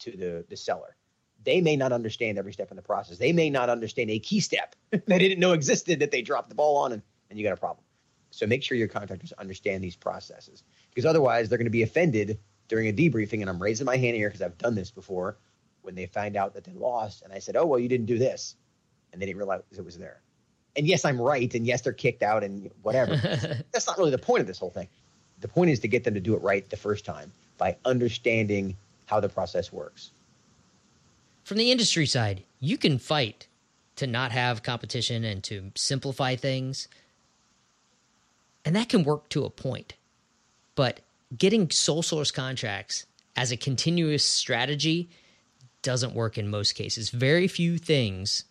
to 0.00 0.12
the, 0.12 0.44
the 0.48 0.56
seller. 0.56 0.96
They 1.44 1.60
may 1.60 1.76
not 1.76 1.92
understand 1.92 2.38
every 2.38 2.52
step 2.52 2.70
in 2.70 2.76
the 2.76 2.82
process. 2.82 3.18
They 3.18 3.32
may 3.32 3.48
not 3.50 3.68
understand 3.68 4.10
a 4.10 4.18
key 4.18 4.40
step 4.40 4.74
they 5.06 5.18
didn't 5.18 5.38
know 5.38 5.52
existed 5.52 6.00
that 6.00 6.10
they 6.10 6.22
dropped 6.22 6.48
the 6.48 6.54
ball 6.54 6.78
on, 6.78 6.92
and, 6.92 7.02
and 7.30 7.38
you 7.38 7.44
got 7.44 7.52
a 7.52 7.56
problem. 7.56 7.84
So 8.30 8.46
make 8.46 8.62
sure 8.62 8.76
your 8.76 8.88
contractors 8.88 9.32
understand 9.32 9.82
these 9.82 9.96
processes 9.96 10.62
because 10.90 11.06
otherwise 11.06 11.48
they're 11.48 11.58
going 11.58 11.66
to 11.66 11.70
be 11.70 11.82
offended 11.82 12.38
during 12.68 12.88
a 12.88 12.92
debriefing. 12.92 13.40
And 13.40 13.48
I'm 13.48 13.60
raising 13.60 13.86
my 13.86 13.96
hand 13.96 14.16
here 14.16 14.28
because 14.28 14.42
I've 14.42 14.58
done 14.58 14.74
this 14.74 14.90
before 14.90 15.38
when 15.82 15.94
they 15.94 16.06
find 16.06 16.36
out 16.36 16.54
that 16.54 16.64
they 16.64 16.72
lost. 16.72 17.22
And 17.22 17.32
I 17.32 17.38
said, 17.38 17.56
Oh, 17.56 17.66
well, 17.66 17.78
you 17.78 17.88
didn't 17.88 18.06
do 18.06 18.18
this. 18.18 18.56
And 19.12 19.22
they 19.22 19.26
didn't 19.26 19.38
realize 19.38 19.62
it 19.76 19.84
was 19.84 19.96
there. 19.96 20.20
And 20.76 20.86
yes, 20.86 21.04
I'm 21.04 21.20
right. 21.20 21.52
And 21.54 21.66
yes, 21.66 21.80
they're 21.80 21.92
kicked 21.92 22.22
out 22.22 22.44
and 22.44 22.70
whatever. 22.82 23.16
That's 23.72 23.86
not 23.86 23.98
really 23.98 24.10
the 24.10 24.18
point 24.18 24.42
of 24.42 24.46
this 24.46 24.58
whole 24.58 24.70
thing 24.70 24.88
the 25.40 25.48
point 25.48 25.70
is 25.70 25.80
to 25.80 25.88
get 25.88 26.04
them 26.04 26.14
to 26.14 26.20
do 26.20 26.34
it 26.34 26.42
right 26.42 26.68
the 26.68 26.76
first 26.76 27.04
time 27.04 27.32
by 27.56 27.76
understanding 27.84 28.76
how 29.06 29.20
the 29.20 29.28
process 29.28 29.72
works. 29.72 30.10
From 31.44 31.56
the 31.56 31.70
industry 31.70 32.06
side, 32.06 32.44
you 32.60 32.76
can 32.76 32.98
fight 32.98 33.48
to 33.96 34.06
not 34.06 34.32
have 34.32 34.62
competition 34.62 35.24
and 35.24 35.42
to 35.44 35.72
simplify 35.74 36.36
things. 36.36 36.88
And 38.64 38.76
that 38.76 38.88
can 38.88 39.04
work 39.04 39.28
to 39.30 39.44
a 39.44 39.50
point. 39.50 39.94
But 40.74 41.00
getting 41.36 41.70
sole 41.70 42.02
source 42.02 42.30
contracts 42.30 43.06
as 43.36 43.52
a 43.52 43.56
continuous 43.56 44.24
strategy 44.24 45.10
doesn't 45.82 46.14
work 46.14 46.38
in 46.38 46.48
most 46.48 46.72
cases. 46.72 47.10
Very 47.10 47.48
few 47.48 47.78
things 47.78 48.44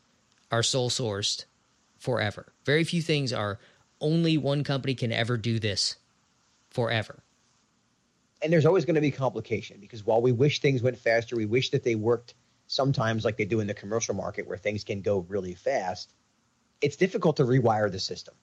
are 0.51 0.63
sole 0.63 0.89
sourced 0.89 1.45
forever. 1.97 2.47
Very 2.65 2.83
few 2.83 3.01
things 3.01 3.33
are 3.33 3.59
only 3.99 4.37
one 4.37 4.63
company 4.63 4.95
can 4.95 5.11
ever 5.11 5.37
do 5.37 5.59
this 5.59 5.97
forever. 6.69 7.23
And 8.41 8.53
there's 8.53 8.65
always 8.65 8.85
going 8.85 8.95
to 8.95 9.01
be 9.01 9.11
complication 9.11 9.79
because 9.79 10.05
while 10.05 10.21
we 10.21 10.31
wish 10.31 10.61
things 10.61 10.83
went 10.83 10.97
faster, 10.97 11.35
we 11.35 11.45
wish 11.45 11.71
that 11.71 11.83
they 11.83 11.95
worked 11.95 12.35
sometimes 12.67 13.25
like 13.25 13.37
they 13.37 13.45
do 13.45 13.59
in 13.59 13.67
the 13.67 13.73
commercial 13.73 14.13
market 14.13 14.47
where 14.47 14.57
things 14.57 14.83
can 14.83 15.01
go 15.01 15.25
really 15.27 15.55
fast. 15.55 16.13
It's 16.81 16.95
difficult 16.95 17.37
to 17.37 17.43
rewire 17.43 17.91
the 17.91 17.99
system. 17.99 18.35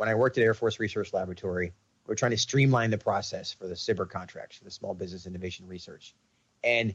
When 0.00 0.08
I 0.08 0.14
worked 0.14 0.38
at 0.38 0.44
Air 0.44 0.54
Force 0.54 0.80
Research 0.80 1.12
Laboratory, 1.12 1.74
we 2.06 2.12
are 2.12 2.16
trying 2.16 2.30
to 2.30 2.38
streamline 2.38 2.88
the 2.90 2.96
process 2.96 3.52
for 3.52 3.66
the 3.66 3.74
SBIR 3.74 4.08
contracts 4.08 4.56
for 4.56 4.64
the 4.64 4.70
Small 4.70 4.94
Business 4.94 5.26
Innovation 5.26 5.68
Research. 5.68 6.14
And 6.64 6.94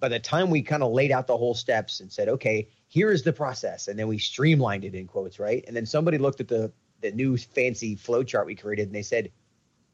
by 0.00 0.08
the 0.08 0.18
time 0.18 0.50
we 0.50 0.62
kind 0.62 0.82
of 0.82 0.90
laid 0.90 1.12
out 1.12 1.28
the 1.28 1.36
whole 1.36 1.54
steps 1.54 2.00
and 2.00 2.10
said, 2.10 2.28
okay, 2.28 2.70
here 2.88 3.12
is 3.12 3.22
the 3.22 3.32
process, 3.32 3.86
and 3.86 3.96
then 3.96 4.08
we 4.08 4.18
streamlined 4.18 4.84
it 4.84 4.96
in 4.96 5.06
quotes, 5.06 5.38
right? 5.38 5.62
And 5.68 5.76
then 5.76 5.86
somebody 5.86 6.18
looked 6.18 6.40
at 6.40 6.48
the 6.48 6.72
the 7.02 7.12
new 7.12 7.36
fancy 7.36 7.94
flow 7.94 8.24
chart 8.24 8.46
we 8.46 8.56
created 8.56 8.88
and 8.88 8.94
they 8.96 9.02
said, 9.02 9.30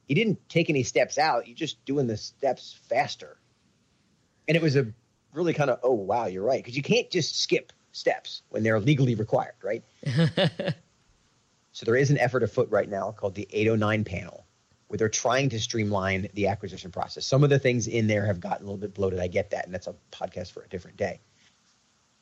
you 0.07 0.15
didn't 0.15 0.39
take 0.49 0.71
any 0.71 0.83
steps 0.83 1.19
out. 1.19 1.47
You're 1.47 1.55
just 1.55 1.85
doing 1.85 2.07
the 2.07 2.17
steps 2.17 2.75
faster. 2.89 3.37
And 4.49 4.57
it 4.57 4.63
was 4.63 4.77
a 4.77 4.87
really 5.35 5.53
kind 5.53 5.69
of, 5.69 5.81
oh, 5.83 5.93
wow, 5.93 6.25
you're 6.25 6.43
right. 6.43 6.65
Because 6.65 6.75
you 6.75 6.83
can't 6.83 7.11
just 7.11 7.39
skip 7.39 7.71
steps 7.93 8.41
when 8.49 8.63
they're 8.63 8.81
legally 8.81 9.15
required, 9.15 9.57
right? 9.63 9.85
so 11.73 11.85
there 11.85 11.97
is 11.97 12.11
an 12.11 12.19
effort 12.19 12.43
afoot 12.43 12.69
right 12.71 12.89
now 12.89 13.13
called 13.13 13.35
the 13.35 13.49
809 13.51 14.05
panel 14.05 14.47
where 14.89 14.99
they're 14.99 15.09
trying 15.09 15.49
to 15.51 15.61
streamline 15.61 16.29
the 16.35 16.49
acquisition 16.49 16.91
process. 16.91 17.25
Some 17.25 17.45
of 17.45 17.51
the 17.51 17.61
things 17.61 17.87
in 17.87 18.09
there 18.09 18.27
have 18.27 18.41
gotten 18.41 18.67
a 18.67 18.71
little 18.71 18.81
bit 18.81 18.93
bloated. 18.93 19.21
I 19.21 19.29
get 19.29 19.51
that. 19.51 19.65
And 19.65 19.73
that's 19.73 19.87
a 19.87 19.95
podcast 20.11 20.51
for 20.51 20.63
a 20.65 20.69
different 20.69 20.97
day. 20.97 21.21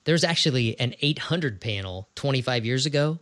There's 0.04 0.22
actually 0.22 0.78
an 0.78 0.94
800 1.00 1.62
panel 1.62 2.10
25 2.14 2.66
years 2.66 2.84
ago 2.84 3.20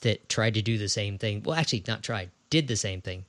that 0.00 0.28
tried 0.28 0.54
to 0.54 0.62
do 0.62 0.76
the 0.76 0.90
same 0.90 1.16
thing. 1.16 1.42
Well, 1.42 1.56
actually, 1.56 1.84
not 1.88 2.02
tried, 2.02 2.30
did 2.50 2.68
the 2.68 2.76
same 2.76 3.00
thing 3.00 3.24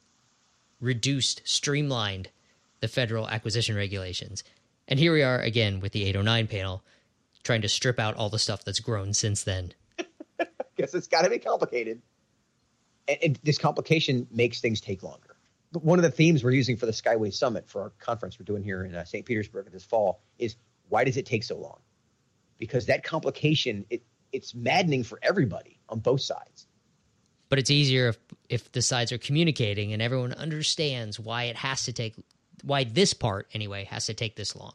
reduced, 0.82 1.42
streamlined 1.46 2.30
the 2.82 2.88
federal 2.90 3.30
acquisition 3.30 3.76
regulations. 3.76 4.44
And 4.88 5.00
here 5.00 5.14
we 5.14 5.24
are 5.24 5.40
again 5.40 5.80
with 5.80 5.94
the 5.94 6.04
809 6.04 6.48
panel 6.48 6.84
trying 7.44 7.62
to 7.62 7.70
strip 7.70 8.00
out 8.00 8.16
all 8.16 8.30
the 8.30 8.40
stuff 8.40 8.66
that's 8.66 8.82
grown 8.82 9.14
since 9.14 9.44
then. 9.44 9.74
Guess 10.78 10.94
it's 10.94 11.08
got 11.08 11.22
to 11.22 11.30
be 11.30 11.40
complicated. 11.40 12.02
And, 13.08 13.18
and, 13.24 13.39
this 13.44 13.58
complication 13.58 14.28
makes 14.32 14.62
things 14.62 14.80
take 14.80 15.04
longer. 15.04 15.36
But 15.72 15.84
one 15.84 16.00
of 16.00 16.04
the 16.04 16.12
themes 16.12 16.44
we're 16.44 16.52
using 16.52 16.78
for 16.78 16.86
the 16.86 16.92
Skyway 16.92 17.34
Summit 17.34 17.68
for 17.68 17.82
our 17.82 17.89
conference 18.00 18.39
we're 18.39 18.46
doing 18.46 18.63
here 18.63 18.84
in 18.86 18.96
uh, 18.96 19.04
St. 19.04 19.26
Petersburg 19.26 19.72
this 19.72 19.84
fall 19.84 20.22
is 20.38 20.56
why 20.89 21.04
does 21.04 21.18
it 21.18 21.26
take 21.26 21.44
so 21.44 21.58
long? 21.58 21.80
Because 22.60 22.86
that 22.86 23.04
complication, 23.04 23.86
it, 23.89 24.04
it's 24.32 24.54
maddening 24.54 25.04
for 25.04 25.20
everybody 25.24 25.80
on 25.89 26.00
both 26.00 26.22
sides 26.22 26.68
but 27.54 27.60
it's 27.60 27.70
easier 27.70 28.08
if 28.08 28.18
if 28.50 28.72
the 28.72 28.82
sides 28.82 29.12
are 29.12 29.20
communicating 29.20 29.94
and 29.94 30.02
everyone 30.02 30.34
understands 30.34 31.20
why 31.20 31.44
it 31.44 31.56
has 31.56 31.84
to 31.84 31.94
take 31.94 32.16
why 32.63 32.84
this 32.84 33.13
part 33.13 33.48
anyway 33.54 33.84
has 33.84 34.08
to 34.08 34.16
take 34.16 34.36
this 34.36 34.56
long. 34.56 34.74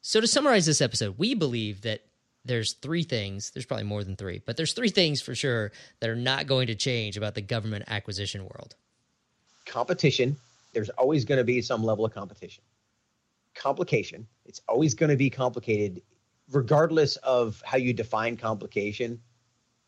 So 0.00 0.20
to 0.20 0.26
summarize 0.26 0.66
this 0.66 0.80
episode, 0.80 1.18
we 1.18 1.34
believe 1.34 1.82
that 1.82 2.00
there's 2.44 2.74
three 2.74 3.02
things, 3.02 3.50
there's 3.50 3.66
probably 3.66 3.84
more 3.84 4.04
than 4.04 4.16
3, 4.16 4.42
but 4.44 4.56
there's 4.56 4.72
three 4.72 4.90
things 4.90 5.20
for 5.20 5.34
sure 5.34 5.72
that 6.00 6.10
are 6.10 6.16
not 6.16 6.46
going 6.46 6.66
to 6.66 6.74
change 6.74 7.16
about 7.16 7.34
the 7.34 7.40
government 7.40 7.84
acquisition 7.88 8.42
world. 8.42 8.74
Competition, 9.66 10.36
there's 10.72 10.90
always 10.90 11.24
going 11.24 11.38
to 11.38 11.44
be 11.44 11.62
some 11.62 11.82
level 11.82 12.04
of 12.04 12.12
competition. 12.12 12.62
Complication, 13.54 14.26
it's 14.44 14.60
always 14.68 14.94
going 14.94 15.10
to 15.10 15.16
be 15.16 15.30
complicated 15.30 16.02
regardless 16.50 17.16
of 17.16 17.62
how 17.64 17.78
you 17.78 17.92
define 17.92 18.36
complication. 18.36 19.20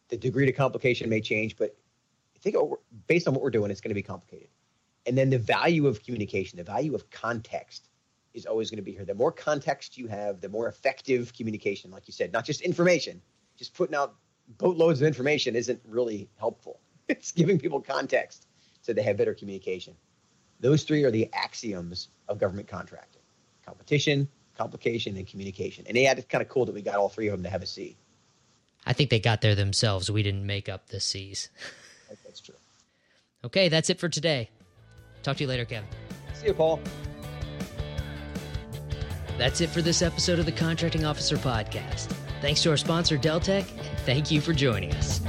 The 0.08 0.16
degree 0.16 0.46
to 0.46 0.52
complication 0.52 1.10
may 1.10 1.20
change, 1.20 1.56
but 1.56 1.76
I 2.34 2.38
think 2.38 2.56
based 3.06 3.28
on 3.28 3.34
what 3.34 3.42
we're 3.42 3.50
doing, 3.50 3.70
it's 3.70 3.80
going 3.80 3.90
to 3.90 3.94
be 3.94 4.02
complicated. 4.02 4.48
And 5.04 5.18
then 5.18 5.30
the 5.30 5.38
value 5.38 5.86
of 5.86 6.02
communication, 6.02 6.56
the 6.56 6.64
value 6.64 6.94
of 6.94 7.10
context 7.10 7.88
is 8.36 8.46
always 8.46 8.70
going 8.70 8.76
to 8.76 8.82
be 8.82 8.92
here. 8.92 9.04
The 9.04 9.14
more 9.14 9.32
context 9.32 9.96
you 9.98 10.06
have, 10.06 10.40
the 10.40 10.48
more 10.48 10.68
effective 10.68 11.32
communication, 11.32 11.90
like 11.90 12.06
you 12.06 12.12
said, 12.12 12.32
not 12.32 12.44
just 12.44 12.60
information, 12.60 13.20
just 13.56 13.74
putting 13.74 13.96
out 13.96 14.14
boatloads 14.58 15.00
of 15.00 15.06
information 15.06 15.56
isn't 15.56 15.80
really 15.88 16.28
helpful. 16.38 16.80
It's 17.08 17.30
giving 17.30 17.56
people 17.56 17.80
context 17.80 18.48
so 18.82 18.92
they 18.92 19.02
have 19.02 19.16
better 19.16 19.32
communication. 19.32 19.94
Those 20.58 20.82
three 20.82 21.04
are 21.04 21.10
the 21.12 21.30
axioms 21.32 22.08
of 22.26 22.38
government 22.38 22.66
contracting 22.66 23.22
competition, 23.64 24.28
complication, 24.58 25.16
and 25.16 25.26
communication. 25.26 25.84
And 25.86 25.96
yeah, 25.96 26.12
it's 26.12 26.26
kind 26.26 26.42
of 26.42 26.48
cool 26.48 26.64
that 26.66 26.74
we 26.74 26.82
got 26.82 26.96
all 26.96 27.08
three 27.08 27.28
of 27.28 27.32
them 27.32 27.44
to 27.44 27.50
have 27.50 27.62
a 27.62 27.66
C. 27.66 27.96
I 28.84 28.92
think 28.92 29.10
they 29.10 29.20
got 29.20 29.40
there 29.40 29.54
themselves. 29.54 30.10
We 30.10 30.24
didn't 30.24 30.46
make 30.46 30.68
up 30.68 30.88
the 30.88 30.98
C's. 30.98 31.50
That's 32.24 32.40
true. 32.40 32.56
Okay, 33.44 33.68
that's 33.68 33.90
it 33.90 34.00
for 34.00 34.08
today. 34.08 34.50
Talk 35.22 35.36
to 35.36 35.44
you 35.44 35.48
later, 35.48 35.64
Kevin. 35.64 35.88
See 36.34 36.46
you, 36.46 36.54
Paul. 36.54 36.80
That's 39.38 39.60
it 39.60 39.70
for 39.70 39.82
this 39.82 40.02
episode 40.02 40.38
of 40.38 40.46
the 40.46 40.52
Contracting 40.52 41.04
Officer 41.04 41.36
Podcast. 41.36 42.12
Thanks 42.40 42.62
to 42.62 42.70
our 42.70 42.76
sponsor, 42.76 43.18
Deltek, 43.18 43.68
and 43.78 43.98
thank 44.00 44.30
you 44.30 44.40
for 44.40 44.52
joining 44.52 44.92
us. 44.94 45.20